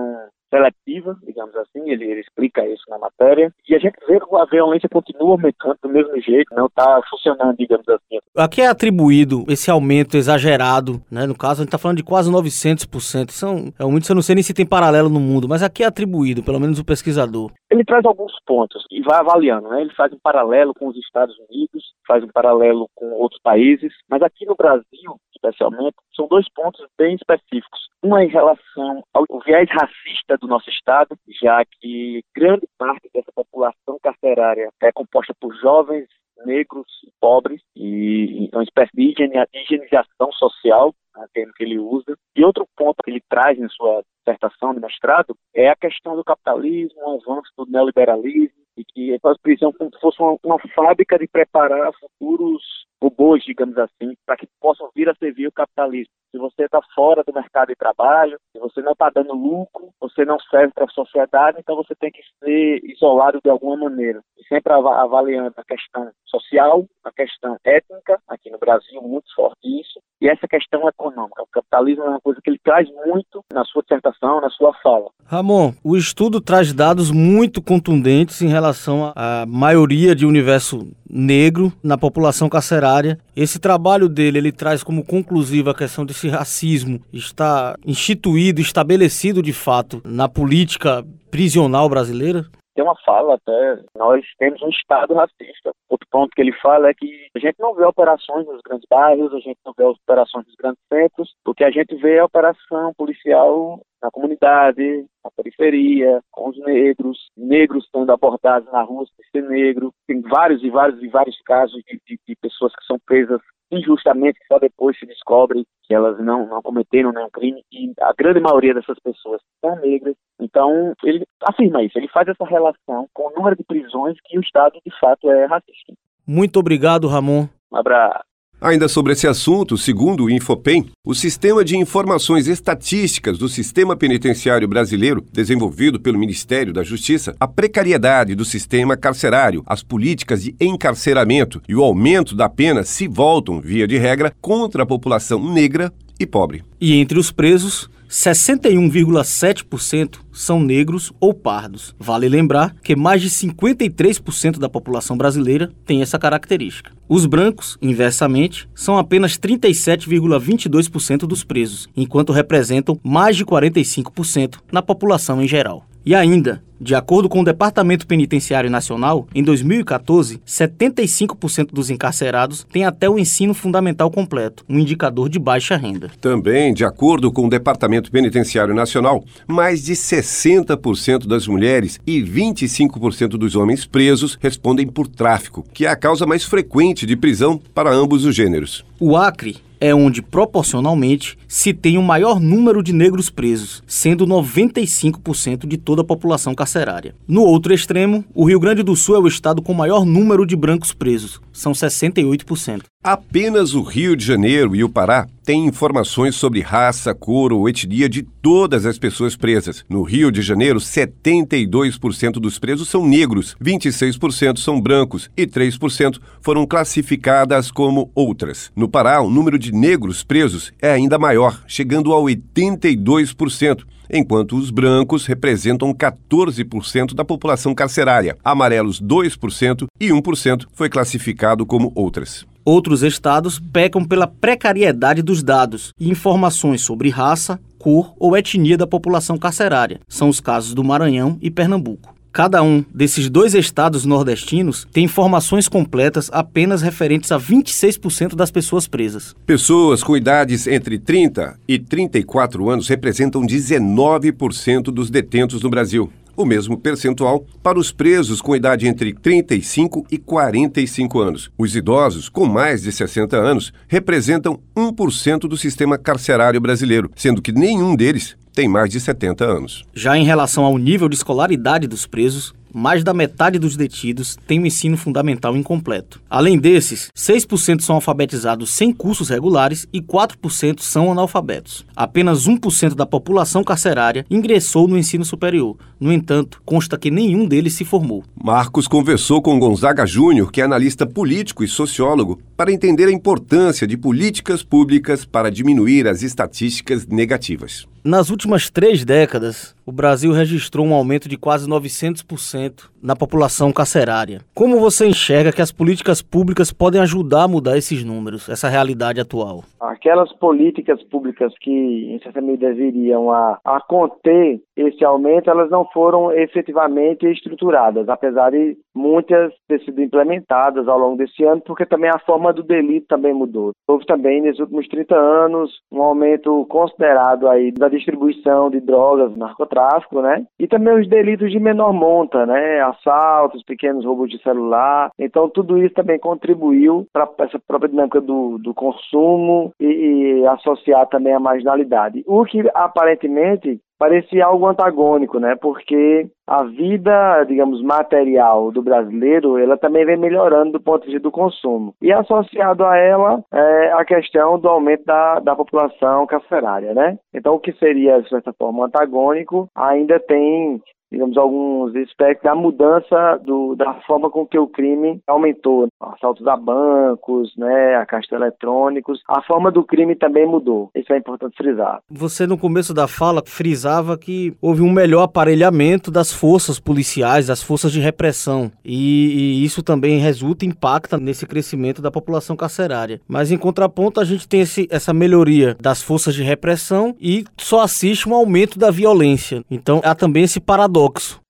seletiva, 0.50 1.16
digamos 1.24 1.54
assim, 1.56 1.88
ele, 1.88 2.04
ele, 2.04 2.20
explica 2.20 2.66
isso 2.66 2.82
na 2.88 2.98
matéria, 2.98 3.52
e 3.68 3.74
a 3.74 3.78
gente 3.78 3.94
vê 4.06 4.18
que 4.18 4.36
a 4.36 4.44
violência 4.46 4.88
continua 4.88 5.32
aumentando 5.32 5.78
do 5.82 5.88
mesmo 5.88 6.20
jeito, 6.20 6.54
não 6.54 6.66
está 6.66 7.00
funcionando, 7.08 7.56
digamos 7.56 7.88
assim. 7.88 8.18
A 8.36 8.48
que 8.48 8.60
é 8.60 8.66
atribuído 8.66 9.44
esse 9.48 9.70
aumento 9.70 10.16
exagerado, 10.16 11.00
né? 11.10 11.24
No 11.26 11.36
caso, 11.36 11.60
a 11.60 11.64
gente 11.64 11.68
está 11.68 11.78
falando 11.78 11.98
de 11.98 12.04
quase 12.04 12.30
900%. 12.30 13.30
São, 13.30 13.72
é 13.78 13.84
muito, 13.84 14.10
eu 14.10 14.14
não 14.14 14.22
sei 14.22 14.34
nem 14.34 14.42
se 14.42 14.52
tem 14.52 14.66
paralelo 14.66 15.08
no 15.08 15.20
mundo, 15.20 15.48
mas 15.48 15.62
a 15.62 15.70
que 15.70 15.84
é 15.84 15.86
atribuído, 15.86 16.42
pelo 16.42 16.58
menos 16.58 16.78
o 16.78 16.84
pesquisador? 16.84 17.52
Ele 17.70 17.84
traz 17.84 18.04
alguns 18.04 18.32
pontos 18.44 18.84
e 18.90 19.00
vai 19.02 19.20
avaliando, 19.20 19.68
né? 19.68 19.82
Ele 19.82 19.94
faz 19.94 20.12
um 20.12 20.18
paralelo 20.20 20.74
com 20.74 20.88
os 20.88 20.96
Estados 20.96 21.36
Unidos, 21.48 21.84
faz 22.06 22.24
um 22.24 22.28
paralelo 22.28 22.88
com 22.94 23.06
outros 23.12 23.40
países, 23.40 23.92
mas 24.08 24.20
aqui 24.22 24.44
no 24.44 24.56
Brasil, 24.56 25.16
especialmente, 25.42 25.96
são 26.14 26.28
dois 26.28 26.46
pontos 26.54 26.86
bem 26.98 27.14
específicos. 27.14 27.88
Um 28.02 28.16
é 28.16 28.24
em 28.24 28.28
relação 28.28 29.02
ao 29.12 29.24
viés 29.44 29.68
racista 29.70 30.36
do 30.38 30.46
nosso 30.46 30.68
Estado, 30.70 31.16
já 31.42 31.64
que 31.64 32.22
grande 32.34 32.66
parte 32.78 33.08
dessa 33.12 33.32
população 33.32 33.98
carcerária 34.02 34.68
é 34.82 34.92
composta 34.92 35.34
por 35.40 35.54
jovens 35.56 36.08
negros 36.44 36.86
pobres, 37.20 37.60
e 37.76 38.48
uma 38.52 38.62
espécie 38.62 38.90
de 38.94 39.14
higienização 39.54 40.32
social, 40.32 40.94
né, 41.14 41.26
termo 41.34 41.52
que 41.52 41.64
ele 41.64 41.78
usa. 41.78 42.16
E 42.34 42.44
outro 42.44 42.66
ponto 42.76 43.02
que 43.04 43.10
ele 43.10 43.22
traz 43.28 43.58
em 43.58 43.68
sua 43.68 44.02
dissertação 44.18 44.74
de 44.74 44.80
mestrado 44.80 45.36
é 45.54 45.68
a 45.68 45.76
questão 45.76 46.16
do 46.16 46.24
capitalismo, 46.24 46.98
o 46.98 47.20
avanço 47.20 47.50
do 47.58 47.66
neoliberalismo, 47.66 48.60
e 48.76 48.84
que 48.84 49.18
faz 49.20 49.36
prisão 49.38 49.74
fosse 50.00 50.22
uma, 50.22 50.36
uma 50.42 50.58
fábrica 50.74 51.18
de 51.18 51.28
preparar 51.28 51.92
futuros 51.94 52.62
robôs, 53.02 53.42
digamos 53.44 53.76
assim, 53.78 54.14
para 54.26 54.36
que 54.36 54.48
possam 54.60 54.90
vir 54.94 55.08
a 55.08 55.14
servir 55.14 55.46
o 55.46 55.52
capitalismo. 55.52 56.12
Se 56.30 56.38
você 56.38 56.64
está 56.64 56.80
fora 56.94 57.24
do 57.24 57.32
mercado 57.32 57.68
de 57.68 57.74
trabalho, 57.74 58.38
se 58.52 58.60
você 58.60 58.80
não 58.82 58.92
está 58.92 59.10
dando 59.10 59.34
lucro, 59.34 59.90
você 60.00 60.24
não 60.24 60.38
serve 60.38 60.72
para 60.72 60.84
a 60.84 60.88
sociedade, 60.88 61.58
então 61.58 61.74
você 61.74 61.94
tem 61.94 62.10
que 62.10 62.22
ser 62.38 62.80
isolado 62.84 63.40
de 63.42 63.50
alguma 63.50 63.76
maneira. 63.76 64.22
Sempre 64.50 64.72
avaliando 64.72 65.54
a 65.56 65.64
questão 65.64 66.10
social, 66.26 66.84
a 67.04 67.12
questão 67.12 67.56
étnica, 67.64 68.18
aqui 68.28 68.50
no 68.50 68.58
Brasil, 68.58 69.00
muito 69.00 69.32
forte 69.34 69.56
isso, 69.62 70.00
e 70.20 70.28
essa 70.28 70.48
questão 70.48 70.88
econômica. 70.88 71.42
O 71.42 71.46
capitalismo 71.52 72.02
é 72.02 72.08
uma 72.08 72.20
coisa 72.20 72.40
que 72.42 72.50
ele 72.50 72.58
traz 72.62 72.88
muito 73.06 73.44
na 73.52 73.64
sua 73.64 73.82
dissertação, 73.82 74.40
na 74.40 74.50
sua 74.50 74.74
fala. 74.82 75.08
Ramon, 75.24 75.72
o 75.84 75.96
estudo 75.96 76.40
traz 76.40 76.72
dados 76.72 77.12
muito 77.12 77.62
contundentes 77.62 78.42
em 78.42 78.48
relação 78.48 79.12
à 79.14 79.46
maioria 79.46 80.16
de 80.16 80.26
universo 80.26 80.90
negro 81.08 81.72
na 81.82 81.98
população 81.98 82.48
carcerária 82.48 83.18
Esse 83.36 83.58
trabalho 83.58 84.08
dele, 84.08 84.38
ele 84.38 84.52
traz 84.52 84.82
como 84.82 85.04
conclusiva 85.04 85.70
a 85.70 85.74
questão 85.74 86.04
desse 86.04 86.28
racismo 86.28 87.00
está 87.12 87.76
instituído, 87.86 88.60
estabelecido 88.60 89.42
de 89.42 89.52
fato 89.52 90.00
na 90.04 90.28
política 90.28 91.04
prisional 91.30 91.88
brasileira? 91.88 92.46
Tem 92.80 92.82
uma 92.82 92.96
fala 93.04 93.34
até, 93.34 93.82
nós 93.94 94.24
temos 94.38 94.62
um 94.62 94.70
Estado 94.70 95.12
racista. 95.12 95.72
Outro 95.90 96.08
ponto 96.10 96.30
que 96.30 96.40
ele 96.40 96.52
fala 96.62 96.88
é 96.88 96.94
que 96.94 97.28
a 97.36 97.38
gente 97.38 97.56
não 97.58 97.74
vê 97.74 97.84
operações 97.84 98.46
nos 98.46 98.62
grandes 98.62 98.86
bairros, 98.88 99.34
a 99.34 99.38
gente 99.40 99.58
não 99.66 99.74
vê 99.76 99.84
operações 99.84 100.46
nos 100.46 100.56
grandes 100.56 100.80
centros, 100.90 101.34
porque 101.44 101.62
a 101.62 101.70
gente 101.70 101.94
vê 101.96 102.18
a 102.18 102.24
operação 102.24 102.94
policial 102.96 103.80
na 104.02 104.10
comunidade, 104.10 105.04
na 105.22 105.30
periferia, 105.36 106.22
com 106.30 106.48
os 106.48 106.58
negros, 106.60 107.18
negros 107.36 107.86
sendo 107.94 108.10
abordados 108.10 108.72
na 108.72 108.80
rua 108.82 109.04
sem 109.14 109.42
ser 109.42 109.48
negro. 109.48 109.92
Tem 110.06 110.22
vários 110.22 110.62
e 110.62 110.70
vários 110.70 111.02
e 111.02 111.08
vários 111.08 111.38
casos 111.42 111.82
de, 111.86 112.00
de, 112.06 112.18
de 112.26 112.36
pessoas 112.36 112.74
que 112.74 112.86
são 112.86 112.96
presas 113.04 113.42
injustamente, 113.70 114.38
só 114.48 114.58
depois 114.58 114.98
se 114.98 115.06
descobre 115.06 115.64
que 115.84 115.94
elas 115.94 116.18
não, 116.18 116.46
não 116.46 116.62
cometeram 116.62 117.12
nenhum 117.12 117.30
crime, 117.30 117.62
e 117.72 117.92
a 118.00 118.12
grande 118.12 118.40
maioria 118.40 118.74
dessas 118.74 118.98
pessoas 118.98 119.40
são 119.60 119.76
negras. 119.80 120.16
Então, 120.40 120.94
ele 121.04 121.24
afirma 121.42 121.82
isso, 121.82 121.98
ele 121.98 122.08
faz 122.08 122.28
essa 122.28 122.44
relação 122.44 123.08
com 123.12 123.28
o 123.28 123.34
número 123.34 123.56
de 123.56 123.64
prisões 123.64 124.16
que 124.24 124.38
o 124.38 124.40
Estado, 124.40 124.78
de 124.84 124.98
fato, 124.98 125.30
é 125.30 125.46
racista. 125.46 125.92
Muito 126.26 126.58
obrigado, 126.58 127.08
Ramon. 127.08 127.48
Um 127.72 127.76
abraço. 127.76 128.29
Ainda 128.62 128.88
sobre 128.88 129.14
esse 129.14 129.26
assunto, 129.26 129.78
segundo 129.78 130.24
o 130.24 130.30
Infopem, 130.30 130.84
o 131.02 131.14
Sistema 131.14 131.64
de 131.64 131.78
Informações 131.78 132.46
Estatísticas 132.46 133.38
do 133.38 133.48
Sistema 133.48 133.96
Penitenciário 133.96 134.68
Brasileiro, 134.68 135.24
desenvolvido 135.32 135.98
pelo 135.98 136.18
Ministério 136.18 136.70
da 136.70 136.82
Justiça, 136.82 137.34
a 137.40 137.48
precariedade 137.48 138.34
do 138.34 138.44
sistema 138.44 138.98
carcerário, 138.98 139.62
as 139.64 139.82
políticas 139.82 140.42
de 140.42 140.54
encarceramento 140.60 141.62
e 141.66 141.74
o 141.74 141.82
aumento 141.82 142.34
da 142.34 142.50
pena 142.50 142.84
se 142.84 143.08
voltam, 143.08 143.62
via 143.62 143.88
de 143.88 143.96
regra, 143.96 144.30
contra 144.42 144.82
a 144.82 144.86
população 144.86 145.42
negra 145.50 145.90
e 146.18 146.26
pobre. 146.26 146.62
E 146.78 147.00
entre 147.00 147.18
os 147.18 147.32
presos, 147.32 147.88
61,7% 148.10 150.18
são 150.32 150.60
negros 150.60 151.12
ou 151.20 151.32
pardos. 151.32 151.94
Vale 151.96 152.28
lembrar 152.28 152.74
que 152.82 152.96
mais 152.96 153.22
de 153.22 153.30
53% 153.30 154.58
da 154.58 154.68
população 154.68 155.16
brasileira 155.16 155.70
tem 155.86 156.02
essa 156.02 156.18
característica. 156.18 156.90
Os 157.08 157.24
brancos, 157.24 157.78
inversamente, 157.80 158.68
são 158.74 158.98
apenas 158.98 159.38
37,22% 159.38 161.18
dos 161.18 161.44
presos, 161.44 161.88
enquanto 161.96 162.32
representam 162.32 162.98
mais 163.04 163.36
de 163.36 163.46
45% 163.46 164.56
na 164.72 164.82
população 164.82 165.40
em 165.40 165.46
geral. 165.46 165.86
E 166.10 166.14
ainda, 166.16 166.60
de 166.80 166.92
acordo 166.92 167.28
com 167.28 167.40
o 167.40 167.44
Departamento 167.44 168.04
Penitenciário 168.04 168.68
Nacional, 168.68 169.28
em 169.32 169.44
2014, 169.44 170.40
75% 170.44 171.68
dos 171.72 171.88
encarcerados 171.88 172.66
têm 172.72 172.84
até 172.84 173.08
o 173.08 173.16
ensino 173.16 173.54
fundamental 173.54 174.10
completo, 174.10 174.64
um 174.68 174.76
indicador 174.76 175.28
de 175.28 175.38
baixa 175.38 175.76
renda. 175.76 176.10
Também, 176.20 176.74
de 176.74 176.84
acordo 176.84 177.30
com 177.30 177.46
o 177.46 177.48
Departamento 177.48 178.10
Penitenciário 178.10 178.74
Nacional, 178.74 179.22
mais 179.46 179.84
de 179.84 179.92
60% 179.92 181.28
das 181.28 181.46
mulheres 181.46 182.00
e 182.04 182.20
25% 182.20 183.38
dos 183.38 183.54
homens 183.54 183.86
presos 183.86 184.36
respondem 184.40 184.88
por 184.88 185.06
tráfico, 185.06 185.64
que 185.72 185.86
é 185.86 185.88
a 185.90 185.94
causa 185.94 186.26
mais 186.26 186.42
frequente 186.42 187.06
de 187.06 187.14
prisão 187.14 187.56
para 187.72 187.94
ambos 187.94 188.24
os 188.24 188.34
gêneros. 188.34 188.84
O 188.98 189.16
Acre 189.16 189.58
é 189.80 189.94
onde, 189.94 190.20
proporcionalmente, 190.20 191.38
se 191.48 191.72
tem 191.72 191.96
o 191.96 192.02
maior 192.02 192.38
número 192.38 192.82
de 192.82 192.92
negros 192.92 193.30
presos, 193.30 193.82
sendo 193.86 194.26
95% 194.26 195.66
de 195.66 195.78
toda 195.78 196.02
a 196.02 196.04
população 196.04 196.54
carcerária. 196.54 197.14
No 197.26 197.42
outro 197.42 197.72
extremo, 197.72 198.24
o 198.34 198.44
Rio 198.44 198.60
Grande 198.60 198.82
do 198.82 198.94
Sul 198.94 199.16
é 199.16 199.18
o 199.18 199.26
estado 199.26 199.62
com 199.62 199.72
o 199.72 199.76
maior 199.76 200.04
número 200.04 200.46
de 200.46 200.54
brancos 200.54 200.92
presos, 200.92 201.40
são 201.52 201.72
68%. 201.72 202.82
Apenas 203.02 203.72
o 203.72 203.82
Rio 203.82 204.14
de 204.14 204.26
Janeiro 204.26 204.76
e 204.76 204.84
o 204.84 204.88
Pará 204.88 205.26
têm 205.42 205.66
informações 205.66 206.34
sobre 206.34 206.60
raça, 206.60 207.14
cor 207.14 207.50
ou 207.50 207.66
etnia 207.66 208.10
de 208.10 208.22
todas 208.22 208.84
as 208.84 208.98
pessoas 208.98 209.34
presas. 209.34 209.84
No 209.88 210.02
Rio 210.02 210.30
de 210.30 210.42
Janeiro, 210.42 210.78
72% 210.78 212.32
dos 212.32 212.58
presos 212.58 212.90
são 212.90 213.06
negros, 213.06 213.56
26% 213.58 214.58
são 214.58 214.78
brancos 214.78 215.30
e 215.34 215.46
3% 215.46 216.20
foram 216.42 216.66
classificadas 216.66 217.70
como 217.70 218.10
outras. 218.14 218.70
No 218.76 218.86
Pará, 218.86 219.22
o 219.22 219.30
número 219.30 219.58
de 219.58 219.69
negros 219.72 220.22
presos 220.22 220.72
é 220.80 220.90
ainda 220.90 221.18
maior, 221.18 221.62
chegando 221.66 222.12
a 222.12 222.16
82% 222.16 223.84
enquanto 224.12 224.56
os 224.56 224.70
brancos 224.70 225.24
representam 225.24 225.94
14% 225.94 227.14
da 227.14 227.24
população 227.24 227.74
carcerária, 227.74 228.36
amarelos 228.44 229.00
2% 229.00 229.86
e 230.00 230.08
1% 230.08 230.66
foi 230.72 230.88
classificado 230.88 231.64
como 231.64 231.92
outras. 231.94 232.44
Outros 232.64 233.02
estados 233.02 233.58
pecam 233.58 234.04
pela 234.04 234.26
precariedade 234.26 235.22
dos 235.22 235.42
dados 235.42 235.92
e 235.98 236.10
informações 236.10 236.82
sobre 236.82 237.08
raça, 237.08 237.58
cor 237.78 238.12
ou 238.18 238.36
etnia 238.36 238.76
da 238.76 238.86
população 238.86 239.38
carcerária. 239.38 240.00
São 240.06 240.28
os 240.28 240.40
casos 240.40 240.74
do 240.74 240.84
Maranhão 240.84 241.38
e 241.40 241.50
Pernambuco. 241.50 242.19
Cada 242.32 242.62
um 242.62 242.84
desses 242.94 243.28
dois 243.28 243.54
estados 243.54 244.04
nordestinos 244.04 244.86
tem 244.92 245.04
informações 245.04 245.68
completas 245.68 246.30
apenas 246.32 246.80
referentes 246.80 247.32
a 247.32 247.40
26% 247.40 248.36
das 248.36 248.52
pessoas 248.52 248.86
presas. 248.86 249.34
Pessoas 249.44 250.04
com 250.04 250.16
idades 250.16 250.68
entre 250.68 250.96
30 250.96 251.58
e 251.66 251.76
34 251.76 252.70
anos 252.70 252.88
representam 252.88 253.42
19% 253.42 254.82
dos 254.92 255.10
detentos 255.10 255.60
no 255.62 255.70
Brasil 255.70 256.10
o 256.42 256.46
mesmo 256.46 256.76
percentual 256.78 257.44
para 257.62 257.78
os 257.78 257.92
presos 257.92 258.40
com 258.40 258.56
idade 258.56 258.86
entre 258.86 259.12
35 259.12 260.06
e 260.10 260.18
45 260.18 261.20
anos. 261.20 261.50
Os 261.58 261.76
idosos 261.76 262.28
com 262.28 262.46
mais 262.46 262.82
de 262.82 262.92
60 262.92 263.36
anos 263.36 263.72
representam 263.86 264.60
1% 264.76 265.40
do 265.40 265.56
sistema 265.56 265.98
carcerário 265.98 266.60
brasileiro, 266.60 267.10
sendo 267.14 267.42
que 267.42 267.52
nenhum 267.52 267.94
deles 267.94 268.36
tem 268.52 268.68
mais 268.68 268.90
de 268.90 269.00
70 269.00 269.44
anos. 269.44 269.84
Já 269.94 270.16
em 270.16 270.24
relação 270.24 270.64
ao 270.64 270.76
nível 270.76 271.08
de 271.08 271.16
escolaridade 271.16 271.86
dos 271.86 272.06
presos, 272.06 272.52
mais 272.72 273.04
da 273.04 273.12
metade 273.12 273.58
dos 273.58 273.76
detidos 273.76 274.36
tem 274.46 274.60
o 274.60 274.66
ensino 274.66 274.96
fundamental 274.96 275.56
incompleto. 275.56 276.20
Além 276.28 276.58
desses, 276.58 277.10
6% 277.16 277.80
são 277.80 277.96
alfabetizados 277.96 278.70
sem 278.70 278.92
cursos 278.92 279.28
regulares 279.28 279.86
e 279.92 280.00
4% 280.00 280.80
são 280.80 281.10
analfabetos. 281.10 281.84
Apenas 281.94 282.46
1% 282.46 282.94
da 282.94 283.06
população 283.06 283.64
carcerária 283.64 284.24
ingressou 284.30 284.86
no 284.86 284.98
ensino 284.98 285.24
superior. 285.24 285.76
No 285.98 286.12
entanto, 286.12 286.62
consta 286.64 286.96
que 286.96 287.10
nenhum 287.10 287.46
deles 287.46 287.74
se 287.74 287.84
formou. 287.84 288.24
Marcos 288.42 288.88
conversou 288.88 289.42
com 289.42 289.58
Gonzaga 289.58 290.06
Júnior, 290.06 290.50
que 290.50 290.60
é 290.60 290.64
analista 290.64 291.06
político 291.06 291.62
e 291.62 291.68
sociólogo, 291.68 292.40
para 292.56 292.72
entender 292.72 293.06
a 293.06 293.12
importância 293.12 293.86
de 293.86 293.96
políticas 293.96 294.62
públicas 294.62 295.24
para 295.24 295.50
diminuir 295.50 296.08
as 296.08 296.22
estatísticas 296.22 297.06
negativas. 297.06 297.86
Nas 298.02 298.30
últimas 298.30 298.70
três 298.70 299.04
décadas, 299.04 299.76
o 299.84 299.92
Brasil 299.92 300.32
registrou 300.32 300.86
um 300.86 300.94
aumento 300.94 301.28
de 301.28 301.36
quase 301.36 301.68
900% 301.68 302.88
na 303.02 303.14
população 303.14 303.72
carcerária. 303.72 304.40
Como 304.54 304.80
você 304.80 305.06
enxerga 305.06 305.52
que 305.52 305.60
as 305.60 305.72
políticas 305.72 306.22
públicas 306.22 306.72
podem 306.72 307.00
ajudar 307.00 307.42
a 307.42 307.48
mudar 307.48 307.76
esses 307.76 308.02
números, 308.02 308.48
essa 308.48 308.68
realidade 308.68 309.20
atual? 309.20 309.64
Aquelas 309.80 310.32
políticas 310.34 311.02
públicas 311.04 311.52
que, 311.60 311.70
em 311.70 312.18
certa 312.22 312.40
medida, 312.40 312.72
viriam 312.72 313.30
a, 313.30 313.58
a 313.64 313.80
conter 313.80 314.60
esse 314.76 315.04
aumento, 315.04 315.50
elas 315.50 315.70
não 315.70 315.84
foram 315.92 316.32
efetivamente 316.32 317.26
estruturadas, 317.26 318.08
apesar 318.08 318.50
de 318.50 318.78
muitas 318.94 319.52
ter 319.68 319.80
sido 319.84 320.00
implementadas 320.00 320.88
ao 320.88 320.98
longo 320.98 321.16
desse 321.16 321.44
ano, 321.44 321.60
porque 321.66 321.84
também 321.84 322.10
a 322.10 322.18
forma 322.20 322.52
do 322.52 322.62
delito 322.62 323.08
também 323.08 323.34
mudou. 323.34 323.72
Houve 323.86 324.06
também, 324.06 324.40
nesses 324.40 324.60
últimos 324.60 324.88
30 324.88 325.14
anos, 325.14 325.70
um 325.92 326.02
aumento 326.02 326.64
considerado 326.70 327.48
aí 327.48 327.72
da 327.72 327.88
distribuição 327.90 328.70
de 328.70 328.80
drogas, 328.80 329.36
narcotráfico, 329.36 330.22
né? 330.22 330.44
E 330.58 330.66
também 330.66 330.98
os 330.98 331.08
delitos 331.08 331.50
de 331.50 331.58
menor 331.58 331.92
monta, 331.92 332.46
né? 332.46 332.80
Assaltos, 332.80 333.62
pequenos 333.62 334.04
roubos 334.04 334.30
de 334.30 334.42
celular. 334.42 335.10
Então, 335.18 335.48
tudo 335.48 335.78
isso 335.78 335.94
também 335.94 336.18
contribuiu 336.18 337.06
para 337.12 337.28
essa 337.40 337.58
própria 337.58 337.88
dinâmica 337.88 338.20
do, 338.20 338.58
do 338.58 338.72
consumo 338.74 339.72
e, 339.80 339.86
e 339.86 340.46
associar 340.46 341.06
também 341.08 341.34
a 341.34 341.40
marginalidade. 341.40 342.22
O 342.26 342.44
que 342.44 342.62
aparentemente 342.74 343.80
parecia 344.00 344.46
algo 344.46 344.66
antagônico, 344.66 345.38
né? 345.38 345.54
Porque 345.60 346.26
a 346.46 346.64
vida, 346.64 347.44
digamos, 347.44 347.82
material 347.82 348.72
do 348.72 348.82
brasileiro, 348.82 349.58
ela 349.58 349.76
também 349.76 350.06
vem 350.06 350.16
melhorando 350.16 350.72
do 350.72 350.80
ponto 350.80 351.02
de 351.02 351.12
vista 351.12 351.22
do 351.22 351.30
consumo. 351.30 351.94
E 352.00 352.10
associado 352.10 352.82
a 352.82 352.96
ela 352.96 353.44
é 353.52 353.92
a 353.92 354.02
questão 354.04 354.58
do 354.58 354.68
aumento 354.68 355.04
da, 355.04 355.38
da 355.40 355.54
população 355.54 356.26
carcerária, 356.26 356.94
né? 356.94 357.18
Então, 357.34 357.54
o 357.54 357.60
que 357.60 357.72
seria, 357.72 358.22
de 358.22 358.28
certa 358.30 358.54
forma, 358.54 358.86
antagônico, 358.86 359.68
ainda 359.76 360.18
tem 360.18 360.80
digamos, 361.10 361.36
alguns 361.36 361.94
aspectos 361.96 362.44
da 362.44 362.54
mudança 362.54 363.40
do, 363.44 363.74
da 363.74 363.94
forma 364.06 364.30
com 364.30 364.46
que 364.46 364.58
o 364.58 364.66
crime 364.66 365.20
aumentou. 365.26 365.88
Assaltos 366.00 366.46
a 366.46 366.56
bancos, 366.56 367.52
né, 367.56 367.96
a 367.96 368.06
caixa 368.06 368.34
eletrônicos, 368.34 369.20
a 369.28 369.42
forma 369.42 369.70
do 369.70 369.82
crime 369.82 370.14
também 370.14 370.46
mudou. 370.46 370.90
Isso 370.94 371.12
é 371.12 371.18
importante 371.18 371.56
frisar. 371.56 372.00
Você, 372.10 372.46
no 372.46 372.56
começo 372.56 372.94
da 372.94 373.08
fala, 373.08 373.42
frisava 373.44 374.16
que 374.16 374.54
houve 374.60 374.82
um 374.82 374.92
melhor 374.92 375.22
aparelhamento 375.22 376.10
das 376.10 376.32
forças 376.32 376.78
policiais, 376.78 377.48
das 377.48 377.62
forças 377.62 377.92
de 377.92 378.00
repressão, 378.00 378.70
e, 378.84 379.60
e 379.60 379.64
isso 379.64 379.82
também 379.82 380.18
resulta, 380.18 380.64
impacta 380.64 381.18
nesse 381.18 381.46
crescimento 381.46 382.00
da 382.00 382.10
população 382.10 382.56
carcerária. 382.56 383.20
Mas, 383.26 383.50
em 383.50 383.58
contraponto, 383.58 384.20
a 384.20 384.24
gente 384.24 384.46
tem 384.46 384.60
esse, 384.60 384.86
essa 384.90 385.12
melhoria 385.12 385.76
das 385.80 386.02
forças 386.02 386.34
de 386.34 386.42
repressão 386.42 387.14
e 387.20 387.44
só 387.58 387.80
assiste 387.80 388.28
um 388.28 388.34
aumento 388.34 388.78
da 388.78 388.90
violência. 388.90 389.64
Então, 389.70 390.00
há 390.04 390.14
também 390.14 390.44
esse 390.44 390.60
paradoxo. 390.60 390.99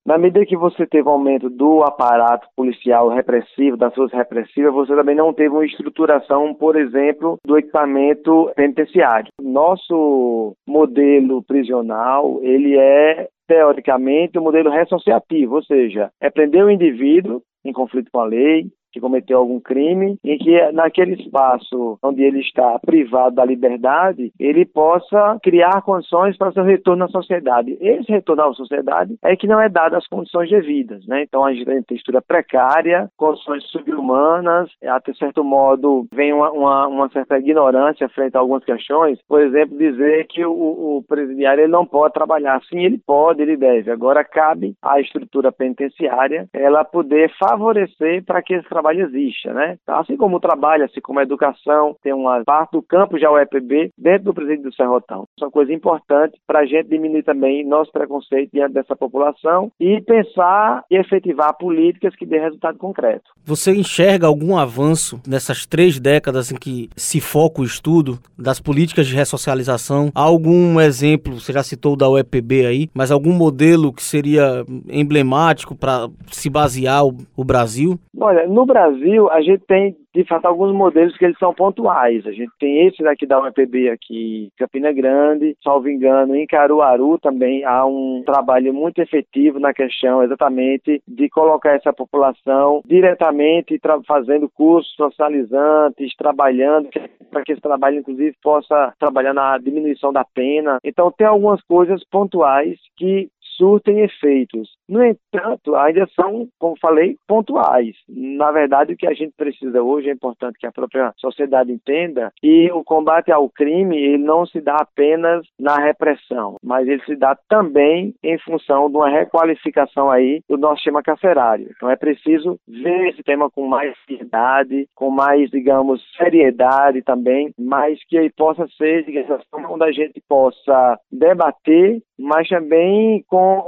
Na 0.06 0.18
medida 0.18 0.46
que 0.46 0.56
você 0.56 0.86
teve 0.86 1.08
um 1.08 1.12
aumento 1.12 1.48
do 1.48 1.82
aparato 1.82 2.48
policial 2.56 3.08
repressivo, 3.08 3.76
das 3.76 3.94
forças 3.94 4.16
repressivas, 4.16 4.72
você 4.72 4.94
também 4.94 5.14
não 5.14 5.32
teve 5.32 5.50
uma 5.50 5.64
estruturação, 5.64 6.54
por 6.54 6.76
exemplo, 6.76 7.38
do 7.44 7.56
equipamento 7.58 8.50
penitenciário. 8.56 9.30
Nosso 9.40 10.54
modelo 10.66 11.42
prisional, 11.42 12.40
ele 12.42 12.76
é 12.76 13.28
teoricamente 13.46 14.38
um 14.38 14.42
modelo 14.42 14.70
ressociativo, 14.70 15.56
ou 15.56 15.62
seja, 15.62 16.10
é 16.20 16.30
prender 16.30 16.64
o 16.64 16.70
indivíduo 16.70 17.42
em 17.64 17.72
conflito 17.72 18.10
com 18.12 18.20
a 18.20 18.24
lei, 18.24 18.66
que 18.92 19.00
cometeu 19.00 19.38
algum 19.38 19.60
crime, 19.60 20.18
em 20.24 20.38
que 20.38 20.72
naquele 20.72 21.14
espaço 21.14 21.98
onde 22.02 22.22
ele 22.22 22.40
está 22.40 22.78
privado 22.78 23.36
da 23.36 23.44
liberdade, 23.44 24.32
ele 24.38 24.64
possa 24.64 25.38
criar 25.42 25.82
condições 25.82 26.36
para 26.36 26.52
seu 26.52 26.64
retorno 26.64 27.04
à 27.04 27.08
sociedade. 27.08 27.76
Esse 27.80 28.10
retorno 28.10 28.42
à 28.42 28.52
sociedade 28.54 29.16
é 29.22 29.36
que 29.36 29.46
não 29.46 29.60
é 29.60 29.68
dado 29.68 29.96
as 29.96 30.06
condições 30.06 30.50
devidas, 30.50 31.06
né? 31.06 31.22
Então 31.22 31.44
a 31.44 31.52
gente 31.52 31.64
tem 31.64 31.82
textura 31.82 32.20
precária, 32.20 33.10
condições 33.16 33.64
subhumanas, 33.70 34.70
até 34.84 35.12
certo 35.14 35.44
modo 35.44 36.06
vem 36.12 36.32
uma, 36.32 36.50
uma, 36.50 36.86
uma, 36.86 37.08
certa 37.10 37.38
ignorância 37.38 38.08
frente 38.08 38.36
a 38.36 38.40
algumas 38.40 38.64
questões, 38.64 39.18
por 39.28 39.40
exemplo, 39.40 39.76
dizer 39.76 40.26
que 40.26 40.44
o, 40.44 40.52
o 40.52 41.04
presidiário 41.08 41.64
ele 41.64 41.72
não 41.72 41.86
pode 41.86 42.14
trabalhar. 42.14 42.60
Sim, 42.68 42.80
ele 42.80 42.98
pode, 42.98 43.42
ele 43.42 43.56
deve. 43.56 43.90
Agora 43.90 44.24
cabe 44.24 44.74
à 44.82 45.00
estrutura 45.00 45.52
penitenciária 45.52 46.48
ela 46.52 46.84
poder 46.84 47.30
favorecer 47.38 48.24
para 48.24 48.42
que 48.42 48.54
esse 48.54 48.68
trabalho 48.80 49.06
exista, 49.06 49.52
né? 49.52 49.76
Então, 49.82 49.98
assim 49.98 50.16
como 50.16 50.36
o 50.36 50.40
trabalho, 50.40 50.84
assim 50.84 51.00
como 51.00 51.18
a 51.18 51.22
educação, 51.22 51.94
tem 52.02 52.12
uma 52.12 52.42
parte 52.44 52.72
do 52.72 52.82
campo 52.82 53.18
já 53.18 53.30
o 53.30 53.38
EPB 53.38 53.90
dentro 53.96 54.24
do 54.24 54.34
presídio 54.34 54.64
do 54.64 54.74
Serrotão. 54.74 55.24
Isso 55.36 55.44
é 55.44 55.46
uma 55.46 55.52
coisa 55.52 55.72
importante 55.72 56.38
para 56.46 56.60
a 56.60 56.66
gente 56.66 56.88
diminuir 56.88 57.22
também 57.22 57.64
nosso 57.64 57.92
preconceito 57.92 58.50
diante 58.52 58.72
dessa 58.72 58.96
população 58.96 59.70
e 59.78 60.00
pensar 60.00 60.84
e 60.90 60.96
efetivar 60.96 61.56
políticas 61.58 62.16
que 62.16 62.24
dê 62.24 62.38
resultado 62.38 62.78
concreto. 62.78 63.30
Você 63.44 63.72
enxerga 63.72 64.26
algum 64.26 64.56
avanço 64.56 65.20
nessas 65.26 65.66
três 65.66 66.00
décadas 66.00 66.50
em 66.50 66.56
que 66.56 66.88
se 66.96 67.20
foca 67.20 67.60
o 67.60 67.64
estudo 67.64 68.18
das 68.38 68.60
políticas 68.60 69.06
de 69.06 69.14
ressocialização? 69.14 70.10
Há 70.14 70.22
algum 70.22 70.80
exemplo, 70.80 71.38
você 71.38 71.52
já 71.52 71.62
citou 71.62 71.96
da 71.96 72.08
UEPB 72.08 72.66
aí, 72.66 72.88
mas 72.94 73.10
algum 73.10 73.32
modelo 73.32 73.92
que 73.92 74.02
seria 74.02 74.64
emblemático 74.88 75.74
para 75.74 76.08
se 76.30 76.48
basear 76.48 77.04
o, 77.04 77.16
o 77.36 77.44
Brasil? 77.44 77.98
Olha, 78.18 78.46
no 78.46 78.69
Brasil 78.72 79.30
a 79.30 79.40
gente 79.40 79.64
tem 79.66 79.96
de 80.14 80.24
fato 80.24 80.46
alguns 80.46 80.72
modelos 80.72 81.16
que 81.16 81.24
eles 81.24 81.38
são 81.38 81.54
pontuais. 81.54 82.26
A 82.26 82.32
gente 82.32 82.50
tem 82.58 82.86
esse 82.86 83.02
daqui 83.02 83.26
da 83.26 83.40
UEPB 83.40 83.90
aqui, 83.90 84.50
Campina 84.58 84.92
Grande, 84.92 85.56
salvo 85.62 85.88
engano, 85.88 86.34
em 86.34 86.46
Caruaru 86.46 87.18
também 87.18 87.64
há 87.64 87.84
um 87.84 88.22
trabalho 88.24 88.72
muito 88.74 89.00
efetivo 89.00 89.58
na 89.58 89.72
questão 89.72 90.22
exatamente 90.22 91.02
de 91.06 91.28
colocar 91.28 91.74
essa 91.74 91.92
população 91.92 92.82
diretamente 92.84 93.80
fazendo 94.06 94.48
cursos 94.48 94.92
socializantes, 94.94 96.14
trabalhando 96.16 96.88
para 97.30 97.42
que 97.42 97.52
esse 97.52 97.60
trabalho 97.60 97.98
inclusive 97.98 98.34
possa 98.42 98.92
trabalhar 98.98 99.34
na 99.34 99.58
diminuição 99.58 100.12
da 100.12 100.24
pena. 100.24 100.78
Então 100.84 101.12
tem 101.16 101.26
algumas 101.26 101.60
coisas 101.62 102.02
pontuais 102.10 102.78
que 102.96 103.28
surtem 103.60 104.00
efeitos. 104.00 104.70
No 104.90 105.04
entanto, 105.04 105.76
ainda 105.76 106.04
são, 106.20 106.48
como 106.58 106.76
falei, 106.80 107.16
pontuais. 107.28 107.94
Na 108.08 108.50
verdade, 108.50 108.92
o 108.92 108.96
que 108.96 109.06
a 109.06 109.14
gente 109.14 109.32
precisa 109.36 109.80
hoje 109.80 110.10
é 110.10 110.12
importante 110.12 110.58
que 110.58 110.66
a 110.66 110.72
própria 110.72 111.12
sociedade 111.16 111.70
entenda 111.70 112.32
e 112.42 112.68
o 112.72 112.82
combate 112.82 113.30
ao 113.30 113.48
crime 113.48 113.96
ele 113.96 114.18
não 114.18 114.44
se 114.44 114.60
dá 114.60 114.78
apenas 114.80 115.46
na 115.60 115.76
repressão, 115.76 116.56
mas 116.60 116.88
ele 116.88 117.00
se 117.04 117.14
dá 117.14 117.38
também 117.48 118.12
em 118.20 118.36
função 118.40 118.90
de 118.90 118.96
uma 118.96 119.08
requalificação 119.08 120.10
aí 120.10 120.42
do 120.48 120.58
nosso 120.58 120.78
sistema 120.78 121.04
carcerário. 121.04 121.70
Então 121.70 121.88
é 121.88 121.94
preciso 121.94 122.58
ver 122.66 123.10
esse 123.10 123.22
tema 123.22 123.48
com 123.48 123.68
mais 123.68 123.94
seriedade, 124.08 124.88
com 124.96 125.08
mais, 125.08 125.48
digamos, 125.50 126.02
seriedade 126.16 127.00
também, 127.02 127.54
mas 127.56 127.96
que 128.08 128.16
ele 128.16 128.30
possa 128.30 128.66
ser, 128.76 129.04
digamos, 129.04 129.44
onde 129.54 129.84
a 129.84 129.92
gente 129.92 130.20
possa 130.28 130.98
debater 131.12 132.02
mas 132.20 132.46
também 132.48 133.24
com 133.26 133.58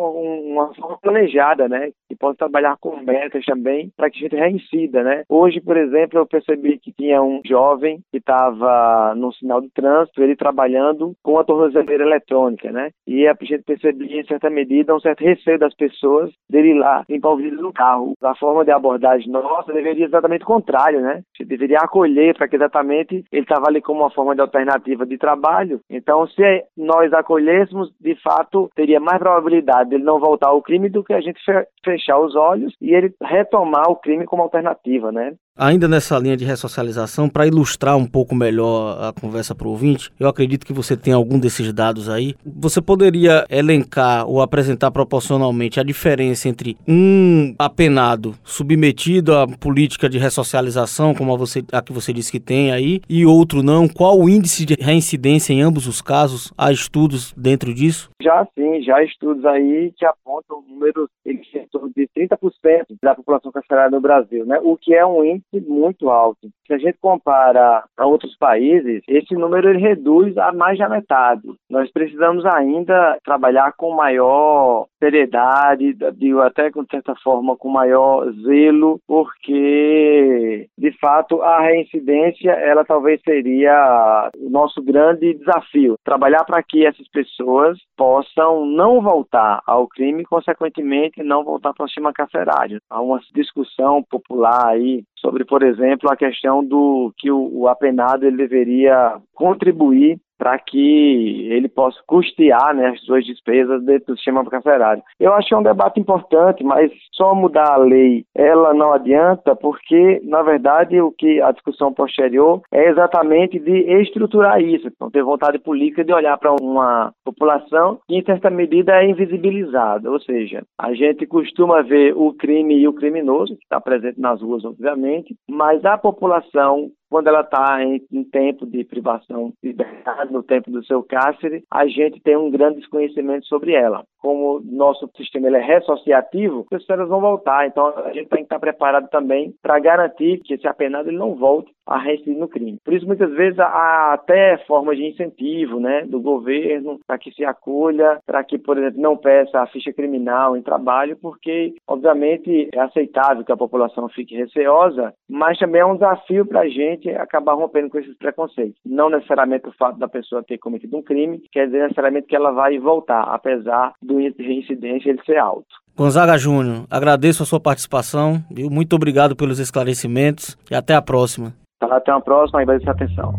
uma 0.52 0.74
forma 0.74 0.98
planejada, 1.12 1.68
né? 1.68 1.90
Que 2.08 2.16
possa 2.16 2.38
trabalhar 2.38 2.76
com 2.80 2.96
metas 2.96 3.44
também 3.44 3.92
para 3.96 4.10
que 4.10 4.18
a 4.18 4.22
gente 4.22 4.36
reincida, 4.36 5.02
né? 5.02 5.24
Hoje, 5.28 5.60
por 5.60 5.76
exemplo, 5.76 6.18
eu 6.18 6.26
percebi 6.26 6.78
que 6.78 6.92
tinha 6.92 7.22
um 7.22 7.40
jovem 7.44 8.00
que 8.10 8.18
estava 8.18 9.14
no 9.14 9.32
sinal 9.32 9.60
de 9.60 9.70
trânsito, 9.70 10.22
ele 10.22 10.34
trabalhando 10.34 11.14
com 11.22 11.38
a 11.38 11.44
tornozeleira 11.44 12.04
eletrônica, 12.04 12.70
né? 12.72 12.90
E 13.06 13.26
a 13.28 13.36
gente 13.42 13.64
percebia, 13.64 14.20
em 14.20 14.26
certa 14.26 14.48
medida, 14.48 14.94
um 14.94 15.00
certo 15.00 15.22
receio 15.22 15.58
das 15.58 15.74
pessoas 15.74 16.30
dele 16.48 16.74
lá 16.74 17.04
limpar 17.08 17.30
o 17.30 17.36
vidro 17.36 17.58
do 17.58 17.72
carro. 17.72 18.14
A 18.22 18.34
forma 18.36 18.64
de 18.64 18.70
abordagem 18.70 19.30
nossa 19.30 19.72
deveria 19.72 20.06
exatamente 20.06 20.42
o 20.42 20.46
contrário, 20.46 21.00
né? 21.00 21.12
A 21.12 21.42
gente 21.42 21.48
deveria 21.48 21.78
acolher 21.78 22.34
para 22.36 22.48
que 22.48 22.56
exatamente 22.56 23.24
ele 23.30 23.42
estava 23.42 23.66
ali 23.68 23.82
como 23.82 24.00
uma 24.00 24.10
forma 24.10 24.34
de 24.34 24.40
alternativa 24.40 25.04
de 25.04 25.18
trabalho. 25.18 25.80
Então, 25.90 26.26
se 26.26 26.42
nós 26.76 27.12
acolhêssemos, 27.12 27.92
de 28.00 28.14
fato, 28.16 28.70
teria 28.74 29.00
mais 29.00 29.18
probabilidade 29.18 29.90
dele 29.90 30.04
não 30.04 30.18
voltar 30.18 30.48
ao 30.48 30.62
crime 30.62 30.88
do 30.88 31.01
que 31.02 31.12
a 31.12 31.20
gente 31.20 31.40
fechar 31.84 32.18
os 32.18 32.34
olhos 32.34 32.74
e 32.80 32.94
ele 32.94 33.14
retomar 33.22 33.90
o 33.90 33.96
crime 33.96 34.24
como 34.24 34.42
alternativa, 34.42 35.10
né? 35.12 35.34
Ainda 35.58 35.86
nessa 35.86 36.18
linha 36.18 36.34
de 36.34 36.46
ressocialização, 36.46 37.28
para 37.28 37.46
ilustrar 37.46 37.94
um 37.94 38.06
pouco 38.06 38.34
melhor 38.34 38.96
a 38.98 39.12
conversa 39.12 39.54
para 39.54 39.68
o 39.68 39.70
ouvinte, 39.72 40.10
eu 40.18 40.26
acredito 40.26 40.64
que 40.64 40.72
você 40.72 40.96
tem 40.96 41.12
algum 41.12 41.38
desses 41.38 41.70
dados 41.74 42.08
aí. 42.08 42.34
Você 42.42 42.80
poderia 42.80 43.44
elencar 43.50 44.26
ou 44.26 44.40
apresentar 44.40 44.90
proporcionalmente 44.90 45.78
a 45.78 45.82
diferença 45.82 46.48
entre 46.48 46.78
um 46.88 47.54
apenado 47.58 48.34
submetido 48.42 49.36
à 49.36 49.46
política 49.46 50.08
de 50.08 50.16
ressocialização, 50.16 51.14
como 51.14 51.34
a, 51.34 51.36
você, 51.36 51.62
a 51.70 51.82
que 51.82 51.92
você 51.92 52.14
disse 52.14 52.32
que 52.32 52.40
tem 52.40 52.72
aí, 52.72 53.02
e 53.06 53.26
outro 53.26 53.62
não? 53.62 53.86
Qual 53.86 54.18
o 54.18 54.30
índice 54.30 54.64
de 54.64 54.74
reincidência 54.80 55.52
em 55.52 55.60
ambos 55.60 55.86
os 55.86 56.00
casos? 56.00 56.50
Há 56.56 56.72
estudos 56.72 57.34
dentro 57.36 57.74
disso? 57.74 58.08
Já 58.22 58.46
sim, 58.54 58.82
já 58.82 58.96
há 58.96 59.04
estudos 59.04 59.44
aí 59.44 59.92
que 59.98 60.06
apontam 60.06 60.62
números 60.66 61.10
em 61.26 61.38
torno 61.70 61.90
de 61.94 62.08
30% 62.16 62.96
da 63.02 63.14
população 63.14 63.52
carcerária 63.52 63.90
no 63.90 64.00
Brasil, 64.00 64.44
né? 64.46 64.58
o 64.62 64.76
que 64.76 64.94
é 64.94 65.04
um 65.04 65.24
índice 65.24 65.51
muito 65.60 66.08
alto. 66.10 66.48
Se 66.66 66.74
a 66.74 66.78
gente 66.78 66.98
compara 67.00 67.84
a 67.96 68.06
outros 68.06 68.36
países, 68.36 69.02
esse 69.08 69.34
número 69.34 69.68
ele 69.68 69.78
reduz 69.78 70.36
a 70.38 70.52
mais 70.52 70.78
da 70.78 70.88
metade. 70.88 71.42
Nós 71.68 71.90
precisamos 71.90 72.44
ainda 72.46 73.18
trabalhar 73.24 73.72
com 73.76 73.94
maior 73.94 74.86
seriedade, 74.98 75.96
até 76.44 76.70
com 76.70 76.84
certa 76.90 77.14
forma 77.22 77.56
com 77.56 77.68
maior 77.68 78.30
zelo, 78.44 79.00
porque 79.06 80.68
de 80.78 80.92
fato 80.98 81.42
a 81.42 81.60
reincidência 81.60 82.50
ela 82.52 82.84
talvez 82.84 83.20
seria 83.22 84.30
o 84.38 84.48
nosso 84.48 84.82
grande 84.82 85.34
desafio, 85.34 85.96
trabalhar 86.04 86.44
para 86.44 86.62
que 86.62 86.86
essas 86.86 87.08
pessoas 87.08 87.78
possam 87.96 88.64
não 88.64 89.00
voltar 89.00 89.60
ao 89.66 89.88
crime, 89.88 90.24
consequentemente 90.24 91.22
não 91.22 91.44
voltar 91.44 91.72
para 91.74 91.84
o 91.84 91.88
sistema 91.88 92.12
carcerário. 92.12 92.80
Há 92.88 93.00
uma 93.00 93.20
discussão 93.34 94.02
popular 94.08 94.68
aí 94.68 95.02
sobre, 95.22 95.44
por 95.44 95.62
exemplo, 95.62 96.10
a 96.10 96.16
questão 96.16 96.62
do 96.62 97.14
que 97.16 97.30
o, 97.30 97.48
o 97.60 97.68
apenado 97.68 98.26
ele 98.26 98.36
deveria 98.36 99.16
contribuir 99.32 100.20
para 100.42 100.58
que 100.58 101.46
ele 101.52 101.68
possa 101.68 102.00
custear 102.04 102.74
né, 102.74 102.88
as 102.88 103.00
suas 103.02 103.24
despesas 103.24 103.80
dentro 103.84 104.06
do 104.06 104.16
sistema 104.16 104.44
carcerário. 104.44 105.00
Eu 105.20 105.32
acho 105.34 105.46
que 105.46 105.54
é 105.54 105.56
um 105.56 105.62
debate 105.62 106.00
importante, 106.00 106.64
mas 106.64 106.90
só 107.12 107.32
mudar 107.32 107.70
a 107.70 107.76
lei 107.76 108.24
ela 108.34 108.74
não 108.74 108.92
adianta, 108.92 109.54
porque, 109.54 110.20
na 110.24 110.42
verdade, 110.42 111.00
o 111.00 111.12
que 111.12 111.40
a 111.40 111.52
discussão 111.52 111.94
posterior 111.94 112.60
é 112.72 112.88
exatamente 112.88 113.60
de 113.60 114.00
estruturar 114.00 114.60
isso, 114.60 114.88
então 114.88 115.12
ter 115.12 115.22
vontade 115.22 115.60
política 115.60 116.04
de 116.04 116.12
olhar 116.12 116.36
para 116.38 116.52
uma 116.60 117.12
população 117.24 118.00
que, 118.08 118.16
em 118.16 118.24
certa 118.24 118.50
medida, 118.50 119.00
é 119.00 119.08
invisibilizada, 119.08 120.10
ou 120.10 120.18
seja, 120.18 120.64
a 120.76 120.92
gente 120.92 121.24
costuma 121.24 121.82
ver 121.82 122.16
o 122.16 122.32
crime 122.34 122.80
e 122.80 122.88
o 122.88 122.92
criminoso, 122.92 123.54
que 123.54 123.62
está 123.62 123.80
presente 123.80 124.20
nas 124.20 124.42
ruas, 124.42 124.64
obviamente, 124.64 125.36
mas 125.48 125.84
a 125.84 125.96
população 125.96 126.90
quando 127.12 127.26
ela 127.26 127.42
está 127.42 127.84
em, 127.84 128.02
em, 128.10 128.24
tempo 128.24 128.64
de 128.64 128.84
privação 128.84 129.52
de 129.62 129.68
liberdade, 129.68 130.32
no 130.32 130.42
tempo 130.42 130.70
do 130.70 130.82
seu 130.82 131.02
cárcere, 131.02 131.62
a 131.70 131.86
gente 131.86 132.18
tem 132.22 132.38
um 132.38 132.50
grande 132.50 132.78
desconhecimento 132.78 133.44
sobre 133.48 133.74
ela. 133.74 134.02
Como 134.22 134.60
nosso 134.64 135.10
sistema 135.16 135.48
ele 135.48 135.56
é 135.56 135.60
ressociativo, 135.60 136.66
as 136.72 136.84
pessoas 136.84 137.08
vão 137.08 137.20
voltar. 137.20 137.66
Então 137.66 137.92
a 137.98 138.12
gente 138.12 138.28
tem 138.28 138.38
que 138.38 138.44
estar 138.44 138.60
preparado 138.60 139.08
também 139.08 139.52
para 139.60 139.78
garantir 139.80 140.40
que 140.44 140.54
esse 140.54 140.66
apenado 140.66 141.08
ele 141.08 141.18
não 141.18 141.34
volte 141.34 141.72
a 141.86 141.98
reincidir 141.98 142.36
no 142.36 142.48
crime. 142.48 142.78
Por 142.84 142.94
isso, 142.94 143.06
muitas 143.06 143.30
vezes, 143.32 143.58
há 143.58 144.12
até 144.14 144.56
formas 144.66 144.96
de 144.96 145.04
incentivo 145.04 145.80
né, 145.80 146.02
do 146.06 146.20
governo 146.20 147.00
para 147.06 147.18
que 147.18 147.32
se 147.32 147.44
acolha, 147.44 148.20
para 148.24 148.42
que, 148.44 148.58
por 148.58 148.78
exemplo, 148.78 149.00
não 149.00 149.16
peça 149.16 149.60
a 149.60 149.66
ficha 149.66 149.92
criminal 149.92 150.56
em 150.56 150.62
trabalho, 150.62 151.16
porque, 151.20 151.74
obviamente, 151.86 152.68
é 152.72 152.80
aceitável 152.80 153.44
que 153.44 153.52
a 153.52 153.56
população 153.56 154.08
fique 154.08 154.36
receosa, 154.36 155.12
mas 155.28 155.58
também 155.58 155.80
é 155.80 155.86
um 155.86 155.94
desafio 155.94 156.46
para 156.46 156.60
a 156.60 156.68
gente 156.68 157.10
acabar 157.10 157.54
rompendo 157.54 157.90
com 157.90 157.98
esses 157.98 158.16
preconceitos. 158.16 158.78
Não 158.84 159.10
necessariamente 159.10 159.68
o 159.68 159.72
fato 159.72 159.98
da 159.98 160.08
pessoa 160.08 160.42
ter 160.42 160.58
cometido 160.58 160.96
um 160.96 161.02
crime 161.02 161.42
quer 161.50 161.66
dizer 161.66 161.82
necessariamente 161.82 162.28
que 162.28 162.36
ela 162.36 162.52
vai 162.52 162.78
voltar, 162.78 163.22
apesar 163.22 163.92
do 164.00 164.11
índice 164.20 164.38
de 164.38 164.48
reincidência 164.48 165.10
ele 165.10 165.22
ser 165.24 165.38
alto. 165.38 165.66
Gonzaga 165.96 166.38
Júnior, 166.38 166.86
agradeço 166.90 167.42
a 167.42 167.46
sua 167.46 167.60
participação, 167.60 168.42
viu? 168.50 168.70
muito 168.70 168.96
obrigado 168.96 169.36
pelos 169.36 169.58
esclarecimentos 169.58 170.56
e 170.70 170.74
até 170.74 170.94
a 170.94 171.02
próxima. 171.02 171.52
Tá, 171.78 171.96
até 171.96 172.10
a 172.10 172.20
próxima 172.20 172.62
e 172.62 172.66
vai 172.66 172.76
atenção. 172.76 173.34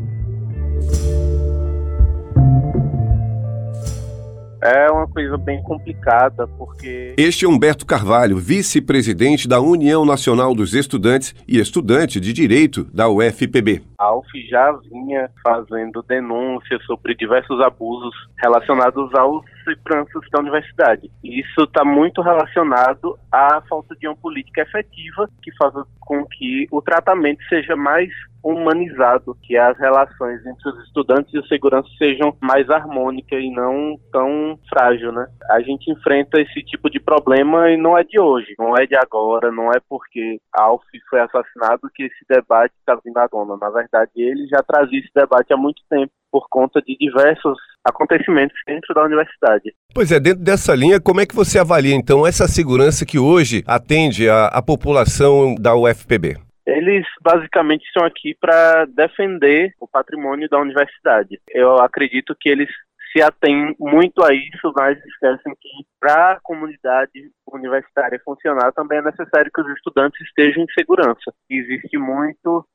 É 4.65 4.89
uma 4.89 5.05
coisa 5.09 5.37
bem 5.37 5.61
complicada, 5.61 6.47
porque. 6.47 7.15
Este 7.17 7.43
é 7.43 7.47
Humberto 7.49 7.85
Carvalho, 7.85 8.37
vice-presidente 8.37 9.45
da 9.45 9.59
União 9.59 10.05
Nacional 10.05 10.55
dos 10.55 10.73
Estudantes 10.73 11.35
e 11.45 11.59
estudante 11.59 12.17
de 12.17 12.31
Direito 12.31 12.85
da 12.85 13.09
UFPB. 13.09 13.83
A 13.99 14.15
UF 14.15 14.25
já 14.49 14.71
vinha 14.89 15.29
fazendo 15.43 16.01
denúncias 16.07 16.81
sobre 16.85 17.13
diversos 17.13 17.59
abusos 17.59 18.15
relacionados 18.41 19.13
aos 19.15 19.43
seguranças 19.65 20.21
da 20.31 20.39
universidade. 20.39 21.11
Isso 21.21 21.63
está 21.63 21.83
muito 21.83 22.21
relacionado 22.21 23.19
à 23.29 23.61
falta 23.67 23.93
de 23.97 24.07
uma 24.07 24.15
política 24.15 24.61
efetiva 24.61 25.29
que 25.41 25.53
faz 25.57 25.73
com 25.99 26.25
que 26.25 26.67
o 26.71 26.81
tratamento 26.81 27.43
seja 27.49 27.75
mais 27.75 28.09
humanizado, 28.43 29.37
que 29.41 29.57
as 29.57 29.77
relações 29.77 30.45
entre 30.45 30.69
os 30.69 30.83
estudantes 30.85 31.33
e 31.33 31.39
o 31.39 31.45
segurança 31.47 31.87
sejam 31.97 32.35
mais 32.41 32.69
harmônicas 32.69 33.39
e 33.41 33.49
não 33.49 33.97
tão 34.11 34.59
frágil, 34.69 35.11
né? 35.11 35.25
A 35.49 35.61
gente 35.61 35.91
enfrenta 35.91 36.41
esse 36.41 36.61
tipo 36.63 36.89
de 36.89 36.99
problema 36.99 37.69
e 37.71 37.77
não 37.77 37.97
é 37.97 38.03
de 38.03 38.19
hoje, 38.19 38.53
não 38.59 38.75
é 38.75 38.85
de 38.85 38.95
agora, 38.95 39.51
não 39.51 39.71
é 39.71 39.79
porque 39.87 40.39
Alf 40.53 40.83
foi 41.09 41.21
assassinado 41.21 41.89
que 41.93 42.03
esse 42.03 42.25
debate 42.29 42.73
está 42.79 42.99
vindo 43.03 43.17
à 43.17 43.27
tona. 43.27 43.57
Na 43.57 43.69
verdade, 43.69 44.11
ele 44.17 44.45
já 44.47 44.61
trazia 44.61 44.99
esse 44.99 45.11
debate 45.15 45.53
há 45.53 45.57
muito 45.57 45.81
tempo 45.89 46.11
por 46.31 46.47
conta 46.49 46.81
de 46.81 46.97
diversos 46.97 47.57
acontecimentos 47.85 48.55
dentro 48.65 48.93
da 48.95 49.03
universidade. 49.03 49.71
Pois 49.93 50.11
é, 50.11 50.19
dentro 50.19 50.43
dessa 50.43 50.73
linha, 50.73 50.99
como 50.99 51.21
é 51.21 51.25
que 51.25 51.35
você 51.35 51.59
avalia 51.59 51.93
então 51.93 52.25
essa 52.25 52.47
segurança 52.47 53.05
que 53.05 53.19
hoje 53.19 53.63
atende 53.67 54.27
a, 54.27 54.47
a 54.47 54.61
população 54.61 55.53
da 55.55 55.75
UFPB? 55.75 56.37
Eles 56.65 57.05
basicamente 57.21 57.83
estão 57.85 58.05
aqui 58.05 58.35
para 58.39 58.85
defender 58.85 59.73
o 59.79 59.87
patrimônio 59.87 60.47
da 60.49 60.59
universidade. 60.59 61.41
Eu 61.49 61.77
acredito 61.77 62.35
que 62.39 62.47
eles 62.49 62.69
se 63.11 63.21
atêm 63.21 63.75
muito 63.79 64.23
a 64.23 64.33
isso, 64.33 64.73
mas 64.75 64.97
esquecem 65.05 65.53
que 65.61 65.69
para 65.99 66.31
a 66.31 66.39
comunidade 66.41 67.31
universitária 67.47 68.19
funcionar 68.25 68.71
também 68.71 68.97
é 68.97 69.03
necessário 69.03 69.51
que 69.53 69.61
os 69.61 69.69
estudantes 69.75 70.19
estejam 70.21 70.63
em 70.63 70.73
segurança. 70.73 71.33
Existe 71.49 71.97
muito 71.97 72.65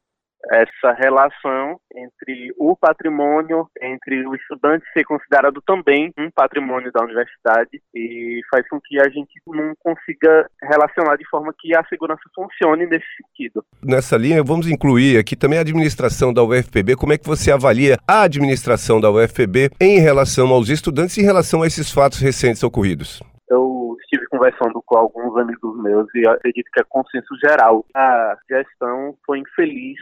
essa 0.51 0.93
relação 0.93 1.79
entre 1.95 2.53
o 2.59 2.77
patrimônio, 2.77 3.69
entre 3.83 4.27
o 4.27 4.35
estudante 4.35 4.85
ser 4.93 5.05
considerado 5.05 5.61
também 5.67 6.13
um 6.19 6.31
patrimônio 6.31 6.93
da 6.93 7.03
universidade 7.03 7.81
e 7.95 8.41
faz 8.51 8.67
com 8.69 8.81
que 8.81 9.01
a 9.01 9.09
gente 9.09 9.33
não 9.47 9.75
consiga 9.79 10.49
relacionar 10.63 11.17
de 11.17 11.29
forma 11.29 11.53
que 11.59 11.75
a 11.75 11.85
segurança 11.85 12.23
funcione 12.35 12.87
nesse 12.87 13.07
sentido. 13.17 13.65
Nessa 13.83 14.17
linha, 14.17 14.43
vamos 14.43 14.69
incluir 14.69 15.19
aqui 15.19 15.37
também 15.37 15.59
a 15.59 15.63
administração 15.63 16.33
da 16.33 16.43
UFPB. 16.43 16.97
Como 16.97 17.13
é 17.13 17.19
que 17.19 17.27
você 17.27 17.51
avalia 17.51 17.99
a 18.07 18.23
administração 18.23 19.01
da 19.01 19.11
UFPB 19.11 19.71
em 19.81 19.99
relação 19.99 20.49
aos 20.49 20.69
estudantes 20.69 21.17
e 21.17 21.21
em 21.21 21.25
relação 21.25 21.63
a 21.63 21.67
esses 21.67 21.93
fatos 21.93 22.21
recentes 22.21 22.63
ocorridos? 22.63 23.23
Eu 23.51 23.97
estive 24.03 24.27
conversando 24.29 24.83
com 24.85 24.97
alguns 24.97 25.37
amigos 25.39 25.83
meus 25.83 26.07
e 26.15 26.27
acredito 26.29 26.71
que 26.73 26.81
é 26.81 26.85
consenso 26.89 27.35
geral. 27.43 27.85
A 27.95 28.37
gestão 28.49 29.15
foi 29.27 29.39
infeliz 29.39 29.99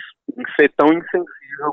ser 0.57 0.73
tão 0.77 0.89
insensível 0.89 1.25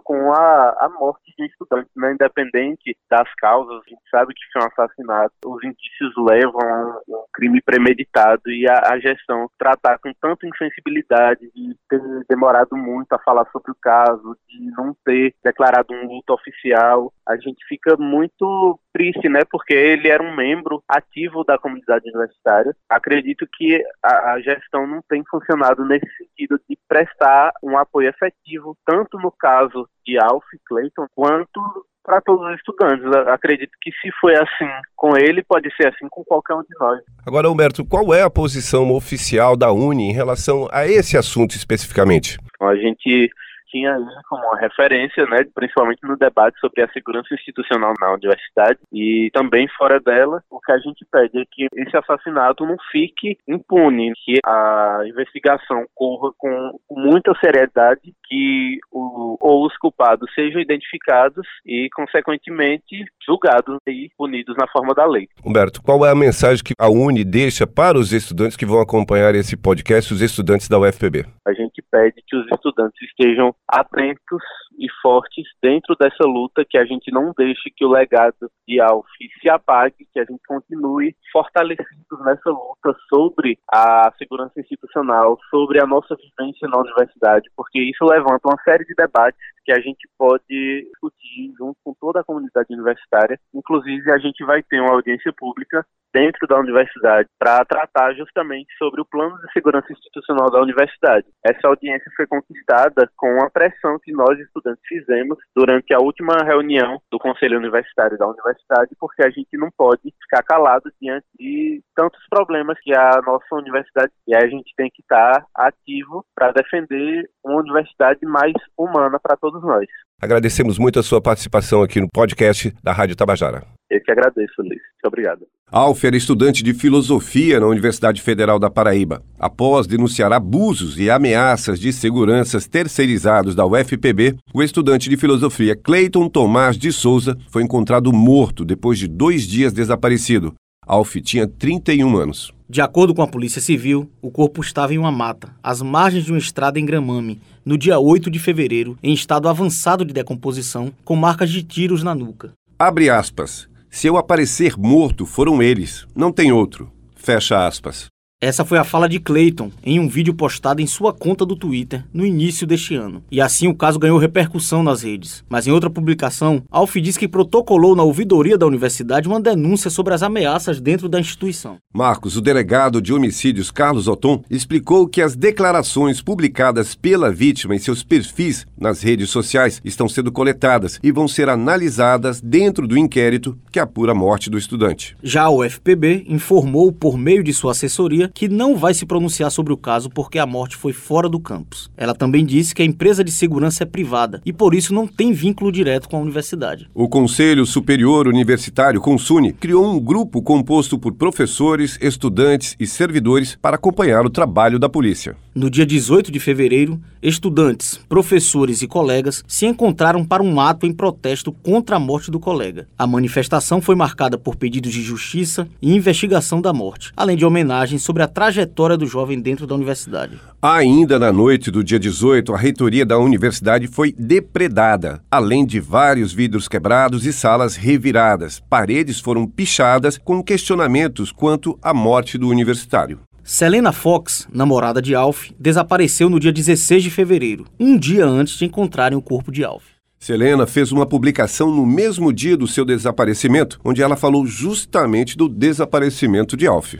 com 0.03 0.31
a, 0.31 0.69
a 0.79 0.89
morte 0.89 1.33
de 1.37 1.45
estudantes, 1.45 1.91
né? 1.95 2.13
independente 2.13 2.95
das 3.09 3.31
causas. 3.35 3.81
A 3.85 3.89
gente 3.89 4.01
sabe 4.09 4.33
que 4.33 4.41
foi 4.51 4.61
um 4.61 4.67
assassinato, 4.67 5.33
os 5.45 5.63
indícios 5.63 6.13
levam 6.17 6.61
a 6.61 7.01
um 7.07 7.25
crime 7.33 7.61
premeditado 7.61 8.49
e 8.49 8.67
a, 8.67 8.93
a 8.93 8.99
gestão 8.99 9.49
tratar 9.57 9.97
com 9.99 10.11
tanta 10.21 10.47
insensibilidade, 10.47 11.51
de 11.53 11.75
ter 11.89 12.01
demorado 12.29 12.75
muito 12.75 13.13
a 13.13 13.19
falar 13.19 13.45
sobre 13.51 13.71
o 13.71 13.77
caso, 13.81 14.37
de 14.47 14.59
não 14.71 14.95
ter 15.05 15.33
declarado 15.43 15.93
um 15.93 16.07
luto 16.07 16.33
oficial, 16.33 17.11
a 17.27 17.35
gente 17.37 17.65
fica 17.67 17.95
muito 17.97 18.79
triste, 18.93 19.27
né? 19.27 19.41
Porque 19.49 19.73
ele 19.73 20.07
era 20.07 20.21
um 20.21 20.35
membro 20.35 20.83
ativo 20.87 21.43
da 21.43 21.57
comunidade 21.57 22.07
universitária. 22.09 22.75
Acredito 22.89 23.47
que 23.57 23.83
a, 24.03 24.33
a 24.33 24.41
gestão 24.41 24.85
não 24.85 25.01
tem 25.09 25.23
funcionado 25.29 25.83
nesse 25.85 26.07
sentido 26.17 26.59
de 26.69 26.77
prestar 26.87 27.51
um 27.63 27.77
apoio 27.77 28.09
efetivo, 28.09 28.77
tanto 28.85 29.17
no 29.17 29.31
caso 29.31 29.72
de 30.05 30.17
Alf 30.17 30.45
Clayton, 30.67 31.05
quanto 31.15 31.85
para 32.03 32.21
todos 32.21 32.45
os 32.45 32.55
estudantes. 32.55 33.05
Acredito 33.27 33.71
que 33.81 33.91
se 33.91 34.11
foi 34.19 34.35
assim 34.35 34.69
com 34.95 35.15
ele, 35.17 35.43
pode 35.43 35.73
ser 35.75 35.87
assim 35.87 36.07
com 36.09 36.23
qualquer 36.23 36.53
um 36.55 36.61
de 36.61 36.75
nós. 36.79 36.99
Agora, 37.25 37.49
Humberto, 37.49 37.85
qual 37.85 38.13
é 38.13 38.21
a 38.21 38.29
posição 38.29 38.91
oficial 38.91 39.55
da 39.55 39.71
Uni 39.71 40.09
em 40.09 40.13
relação 40.13 40.67
a 40.71 40.85
esse 40.85 41.17
assunto 41.17 41.51
especificamente? 41.55 42.37
A 42.61 42.75
gente 42.75 43.29
tinha 43.73 43.97
como 44.29 44.53
referência, 44.55 45.25
né, 45.25 45.39
principalmente 45.55 45.99
no 46.03 46.15
debate 46.15 46.59
sobre 46.59 46.83
a 46.83 46.89
segurança 46.89 47.33
institucional 47.33 47.93
na 47.99 48.13
universidade 48.13 48.79
e 48.93 49.31
também 49.33 49.67
fora 49.75 49.99
dela, 49.99 50.43
o 50.49 50.59
que 50.59 50.71
a 50.71 50.77
gente 50.77 51.03
pede 51.11 51.39
é 51.39 51.43
que 51.51 51.65
esse 51.75 51.97
assassinato 51.97 52.65
não 52.65 52.77
fique 52.91 53.35
impune, 53.47 54.13
que 54.23 54.37
a 54.45 55.01
investigação 55.05 55.85
corra 55.95 56.31
com, 56.37 56.79
muita 56.91 57.33
seriedade, 57.43 58.13
que 58.27 58.77
o, 58.91 59.37
ou 59.41 59.65
os 59.65 59.75
culpados 59.77 60.31
sejam 60.35 60.61
identificados 60.61 61.45
e, 61.65 61.89
consequentemente, 61.95 63.03
julgados 63.25 63.79
e 63.87 64.09
punidos 64.17 64.55
na 64.57 64.67
forma 64.67 64.93
da 64.93 65.05
lei. 65.05 65.27
Humberto, 65.43 65.81
qual 65.81 66.05
é 66.05 66.11
a 66.11 66.15
mensagem 66.15 66.63
que 66.63 66.73
a 66.77 66.89
Uni 66.89 67.23
deixa 67.23 67.65
para 67.65 67.97
os 67.97 68.13
estudantes 68.13 68.55
que 68.55 68.65
vão 68.65 68.79
acompanhar 68.79 69.33
esse 69.33 69.57
podcast, 69.57 70.13
os 70.13 70.21
estudantes 70.21 70.69
da 70.69 70.79
UFPB? 70.79 71.25
A 71.45 71.53
gente 71.53 71.81
pede 71.91 72.23
que 72.27 72.35
os 72.35 72.45
estudantes 72.51 73.01
estejam 73.01 73.55
atentos 73.67 74.43
e 74.77 74.87
fortes 75.01 75.45
dentro 75.61 75.95
dessa 75.95 76.23
luta, 76.23 76.65
que 76.67 76.77
a 76.77 76.85
gente 76.85 77.11
não 77.11 77.33
deixe 77.37 77.69
que 77.75 77.85
o 77.85 77.89
legado 77.89 78.49
de 78.67 78.79
Alf 78.79 79.07
se 79.41 79.49
apague, 79.49 80.07
que 80.11 80.19
a 80.19 80.25
gente 80.25 80.41
continue 80.47 81.15
fortalecidos 81.31 82.19
nessa 82.25 82.49
luta 82.49 82.95
sobre 83.09 83.57
a 83.71 84.11
segurança 84.17 84.59
institucional, 84.59 85.37
sobre 85.49 85.81
a 85.81 85.85
nossa 85.85 86.15
vivência 86.15 86.67
na 86.67 86.79
universidade, 86.79 87.49
porque 87.55 87.79
isso 87.79 88.05
levanta 88.05 88.47
uma 88.47 88.61
série 88.63 88.85
de 88.85 88.93
debates 88.95 89.39
que 89.63 89.71
a 89.71 89.79
gente 89.79 90.07
pode 90.17 90.43
discutir 90.49 91.53
junto 91.57 91.77
com 91.83 91.93
toda 91.99 92.19
a 92.19 92.23
comunidade 92.23 92.67
universitária. 92.71 93.39
Inclusive, 93.53 94.11
a 94.11 94.17
gente 94.17 94.43
vai 94.43 94.61
ter 94.61 94.79
uma 94.81 94.93
audiência 94.93 95.33
pública 95.37 95.85
dentro 96.13 96.47
da 96.47 96.59
universidade 96.59 97.27
para 97.39 97.65
tratar 97.65 98.13
justamente 98.13 98.71
sobre 98.77 99.01
o 99.01 99.05
plano 99.05 99.35
de 99.39 99.51
segurança 99.51 99.91
institucional 99.91 100.51
da 100.51 100.61
universidade. 100.61 101.25
Essa 101.43 101.67
audiência 101.67 102.11
foi 102.15 102.27
conquistada 102.27 103.09
com 103.17 103.43
a 103.43 103.49
pressão 103.49 103.97
que 104.03 104.11
nós, 104.11 104.37
estudantes, 104.39 104.62
fizemos 104.87 105.37
durante 105.55 105.93
a 105.93 105.99
última 105.99 106.35
reunião 106.43 107.01
do 107.11 107.19
Conselho 107.19 107.57
Universitário 107.57 108.17
da 108.17 108.27
Universidade, 108.27 108.95
porque 108.99 109.23
a 109.23 109.29
gente 109.29 109.57
não 109.57 109.69
pode 109.77 110.01
ficar 110.21 110.43
calado 110.43 110.91
diante 111.01 111.25
de 111.37 111.81
tantos 111.95 112.21
problemas 112.29 112.77
que 112.81 112.93
a 112.93 113.21
nossa 113.25 113.55
universidade 113.55 114.11
e 114.27 114.35
a 114.35 114.47
gente 114.47 114.73
tem 114.75 114.89
que 114.93 115.01
estar 115.01 115.45
ativo 115.55 116.25
para 116.35 116.51
defender 116.51 117.29
uma 117.43 117.59
universidade 117.59 118.25
mais 118.25 118.53
humana 118.77 119.19
para 119.19 119.37
todos 119.37 119.61
nós. 119.63 119.87
Agradecemos 120.23 120.79
muito 120.79 120.97
a 120.97 121.03
sua 121.03 121.19
participação 121.19 121.83
aqui 121.83 121.99
no 121.99 122.07
podcast 122.09 122.73
da 122.81 122.93
Rádio 122.93 123.13
Tabajara. 123.13 123.65
Eu 123.91 124.01
que 124.01 124.09
agradeço, 124.09 124.53
Luiz. 124.59 124.69
Muito 124.69 125.05
obrigado. 125.05 125.41
Alf 125.69 126.01
era 126.05 126.15
estudante 126.15 126.63
de 126.63 126.73
filosofia 126.73 127.59
na 127.59 127.67
Universidade 127.67 128.21
Federal 128.21 128.57
da 128.57 128.69
Paraíba. 128.69 129.21
Após 129.37 129.85
denunciar 129.85 130.31
abusos 130.31 130.97
e 130.97 131.09
ameaças 131.09 131.77
de 131.77 131.91
seguranças 131.91 132.65
terceirizados 132.67 133.53
da 133.53 133.65
UFPB, 133.65 134.37
o 134.53 134.63
estudante 134.63 135.09
de 135.09 135.17
filosofia 135.17 135.75
Cleiton 135.75 136.29
Tomás 136.29 136.77
de 136.77 136.93
Souza 136.93 137.37
foi 137.49 137.61
encontrado 137.61 138.13
morto 138.13 138.63
depois 138.63 138.97
de 138.97 139.09
dois 139.09 139.45
dias 139.45 139.73
desaparecido. 139.73 140.53
Alf 140.87 141.15
tinha 141.17 141.45
31 141.45 142.15
anos. 142.15 142.53
De 142.73 142.81
acordo 142.81 143.13
com 143.13 143.21
a 143.21 143.27
Polícia 143.27 143.61
Civil, 143.61 144.09
o 144.19 144.31
corpo 144.31 144.59
estava 144.59 144.95
em 144.95 144.97
uma 144.97 145.11
mata, 145.11 145.55
às 145.61 145.79
margens 145.79 146.25
de 146.25 146.31
uma 146.31 146.39
estrada 146.39 146.79
em 146.79 146.85
Gramame, 146.87 147.39
no 147.63 147.77
dia 147.77 147.99
8 147.99 148.31
de 148.31 148.39
fevereiro, 148.39 148.97
em 149.03 149.13
estado 149.13 149.47
avançado 149.47 150.03
de 150.03 150.11
decomposição, 150.11 150.91
com 151.05 151.15
marcas 151.15 151.51
de 151.51 151.61
tiros 151.61 152.01
na 152.01 152.15
nuca. 152.15 152.51
Abre 152.79 153.11
aspas. 153.11 153.69
Se 153.91 154.07
eu 154.07 154.17
aparecer 154.17 154.75
morto, 154.75 155.23
foram 155.23 155.61
eles, 155.61 156.07
não 156.15 156.31
tem 156.31 156.51
outro. 156.51 156.91
Fecha 157.15 157.63
aspas. 157.63 158.07
Essa 158.43 158.65
foi 158.65 158.77
a 158.77 158.83
fala 158.83 159.07
de 159.07 159.21
Clayton 159.21 159.71
em 159.85 160.01
um 160.01 160.09
vídeo 160.09 160.33
postado 160.33 160.81
em 160.81 160.85
sua 160.85 161.13
conta 161.13 161.45
do 161.45 161.55
Twitter 161.55 162.03
no 162.13 162.25
início 162.25 162.67
deste 162.67 162.93
ano. 162.93 163.23
E 163.31 163.39
assim 163.39 163.69
o 163.69 163.73
caso 163.73 163.97
ganhou 163.97 164.17
repercussão 164.17 164.83
nas 164.83 165.01
redes. 165.01 165.45
Mas 165.47 165.65
em 165.65 165.71
outra 165.71 165.89
publicação, 165.89 166.61
Alf 166.69 166.93
diz 166.97 167.15
que 167.15 167.25
protocolou 167.25 167.95
na 167.95 168.03
ouvidoria 168.03 168.57
da 168.57 168.67
universidade 168.67 169.29
uma 169.29 169.39
denúncia 169.39 169.89
sobre 169.89 170.13
as 170.13 170.21
ameaças 170.21 170.81
dentro 170.81 171.07
da 171.07 171.21
instituição. 171.21 171.77
Marcos, 171.93 172.35
o 172.35 172.41
delegado 172.41 173.01
de 173.01 173.13
homicídios 173.13 173.71
Carlos 173.71 174.09
Oton, 174.09 174.43
explicou 174.49 175.07
que 175.07 175.21
as 175.21 175.37
declarações 175.37 176.21
publicadas 176.21 176.95
pela 176.95 177.31
vítima 177.31 177.73
em 177.73 177.79
seus 177.79 178.03
perfis 178.03 178.67
nas 178.77 179.01
redes 179.01 179.29
sociais 179.29 179.79
estão 179.85 180.09
sendo 180.09 180.33
coletadas 180.33 180.99
e 181.01 181.13
vão 181.13 181.29
ser 181.29 181.47
analisadas 181.47 182.41
dentro 182.41 182.89
do 182.89 182.97
inquérito 182.97 183.57
que 183.71 183.79
apura 183.79 184.11
a 184.11 184.15
morte 184.15 184.49
do 184.49 184.57
estudante. 184.57 185.15
Já 185.23 185.47
o 185.47 185.63
FPB 185.63 186.25
informou 186.27 186.91
por 186.91 187.17
meio 187.17 187.41
de 187.41 187.53
sua 187.53 187.71
assessoria 187.71 188.32
que 188.33 188.49
não 188.49 188.75
vai 188.75 188.93
se 188.93 189.05
pronunciar 189.05 189.51
sobre 189.51 189.71
o 189.71 189.77
caso 189.77 190.09
porque 190.09 190.39
a 190.39 190.45
morte 190.45 190.75
foi 190.75 190.91
fora 190.91 191.29
do 191.29 191.39
campus. 191.39 191.89
Ela 191.95 192.15
também 192.15 192.45
disse 192.45 192.73
que 192.73 192.81
a 192.81 192.85
empresa 192.85 193.23
de 193.23 193.31
segurança 193.31 193.83
é 193.83 193.85
privada 193.85 194.41
e 194.45 194.51
por 194.51 194.73
isso 194.73 194.93
não 194.93 195.07
tem 195.07 195.31
vínculo 195.31 195.71
direto 195.71 196.09
com 196.09 196.17
a 196.17 196.21
universidade. 196.21 196.89
O 196.93 197.07
Conselho 197.07 197.65
Superior 197.65 198.27
Universitário, 198.27 199.01
Consune, 199.01 199.53
criou 199.53 199.85
um 199.85 199.99
grupo 199.99 200.41
composto 200.41 200.97
por 200.97 201.13
professores, 201.13 201.97
estudantes 202.01 202.75
e 202.79 202.87
servidores 202.87 203.57
para 203.61 203.75
acompanhar 203.75 204.25
o 204.25 204.29
trabalho 204.29 204.79
da 204.79 204.89
polícia. 204.89 205.35
No 205.55 205.69
dia 205.69 205.85
18 205.85 206.31
de 206.31 206.39
fevereiro, 206.39 206.99
estudantes, 207.21 207.99
professores 208.09 208.81
e 208.81 208.87
colegas 208.87 209.43
se 209.47 209.67
encontraram 209.67 210.25
para 210.25 210.41
um 210.41 210.59
ato 210.59 210.87
em 210.87 210.91
protesto 210.91 211.51
contra 211.51 211.97
a 211.97 211.99
morte 211.99 212.31
do 212.31 212.39
colega. 212.39 212.87
A 212.97 213.05
manifestação 213.05 213.79
foi 213.79 213.93
marcada 213.93 214.35
por 214.35 214.55
pedidos 214.55 214.91
de 214.91 215.03
justiça 215.03 215.67
e 215.79 215.95
investigação 215.95 216.59
da 216.59 216.73
morte, 216.73 217.11
além 217.15 217.37
de 217.37 217.45
homenagens 217.45 218.01
sobre 218.01 218.23
a 218.23 218.27
trajetória 218.27 218.97
do 218.97 219.05
jovem 219.05 219.39
dentro 219.39 219.67
da 219.67 219.75
universidade. 219.75 220.39
Ainda 220.59 221.19
na 221.19 221.31
noite 221.31 221.69
do 221.69 221.83
dia 221.83 221.99
18, 221.99 222.51
a 222.51 222.57
reitoria 222.57 223.05
da 223.05 223.19
universidade 223.19 223.85
foi 223.85 224.11
depredada, 224.17 225.21
além 225.29 225.67
de 225.67 225.79
vários 225.79 226.33
vidros 226.33 226.67
quebrados 226.67 227.27
e 227.27 227.31
salas 227.31 227.75
reviradas. 227.75 228.59
Paredes 228.67 229.19
foram 229.19 229.45
pichadas 229.45 230.17
com 230.17 230.41
questionamentos 230.41 231.31
quanto 231.31 231.77
à 231.79 231.93
morte 231.93 232.39
do 232.39 232.47
universitário. 232.49 233.19
Selena 233.45 233.91
Fox, 233.91 234.47
namorada 234.53 235.01
de 235.01 235.13
Alf, 235.13 235.49
desapareceu 235.59 236.29
no 236.29 236.39
dia 236.39 236.51
16 236.51 237.03
de 237.03 237.09
fevereiro, 237.09 237.65
um 237.77 237.97
dia 237.97 238.25
antes 238.25 238.57
de 238.57 238.63
encontrarem 238.63 239.17
o 239.17 239.21
corpo 239.21 239.51
de 239.51 239.65
Alf. 239.65 239.83
Selena 240.17 240.65
fez 240.65 240.93
uma 240.93 241.05
publicação 241.05 241.69
no 241.69 241.85
mesmo 241.85 242.31
dia 242.31 242.55
do 242.55 242.65
seu 242.65 242.85
desaparecimento, 242.85 243.81
onde 243.83 244.01
ela 244.01 244.15
falou 244.15 244.47
justamente 244.47 245.35
do 245.35 245.49
desaparecimento 245.49 246.55
de 246.55 246.65
Alf. 246.65 246.95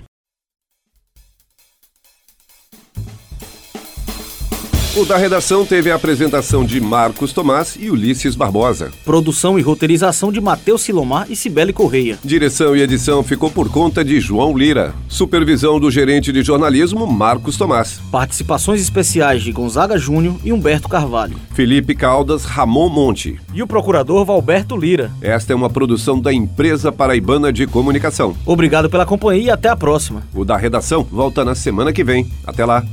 O 4.96 5.04
da 5.06 5.18
redação 5.18 5.66
teve 5.66 5.90
a 5.90 5.96
apresentação 5.96 6.64
de 6.64 6.80
Marcos 6.80 7.34
Tomás 7.34 7.76
e 7.80 7.90
Ulisses 7.90 8.36
Barbosa. 8.36 8.92
Produção 9.04 9.58
e 9.58 9.62
roteirização 9.64 10.32
de 10.32 10.40
Matheus 10.40 10.84
Silomar 10.84 11.26
e 11.32 11.36
Cibele 11.36 11.74
Correia. 11.74 12.20
Direção 12.24 12.76
e 12.76 12.82
edição 12.82 13.24
ficou 13.24 13.50
por 13.50 13.72
conta 13.72 14.06
de 14.06 14.20
João 14.20 14.56
Lira. 14.56 14.94
Supervisão 15.10 15.80
do 15.80 15.90
gerente 15.90 16.32
de 16.32 16.44
jornalismo 16.44 17.08
Marcos 17.08 17.58
Tomás. 17.58 18.00
Participações 18.12 18.82
especiais 18.82 19.42
de 19.42 19.52
Gonzaga 19.52 19.98
Júnior 19.98 20.36
e 20.44 20.54
Humberto 20.54 20.88
Carvalho. 20.88 21.38
Felipe 21.56 21.96
Caldas 21.96 22.46
Ramon 22.46 22.90
Monte. 22.90 23.40
E 23.52 23.64
o 23.64 23.68
procurador 23.68 24.24
Valberto 24.24 24.78
Lira. 24.78 25.12
Esta 25.24 25.54
é 25.54 25.56
uma 25.56 25.72
produção 25.72 26.22
da 26.22 26.32
Empresa 26.32 26.92
Paraibana 26.92 27.52
de 27.52 27.66
Comunicação. 27.66 28.36
Obrigado 28.46 28.92
pela 28.92 29.08
companhia 29.08 29.44
e 29.46 29.50
até 29.50 29.70
a 29.70 29.76
próxima. 29.76 30.22
O 30.36 30.46
da 30.46 30.56
redação 30.56 31.04
volta 31.04 31.44
na 31.44 31.56
semana 31.56 31.92
que 31.92 32.04
vem. 32.04 32.28
Até 32.46 32.64
lá. 32.64 32.86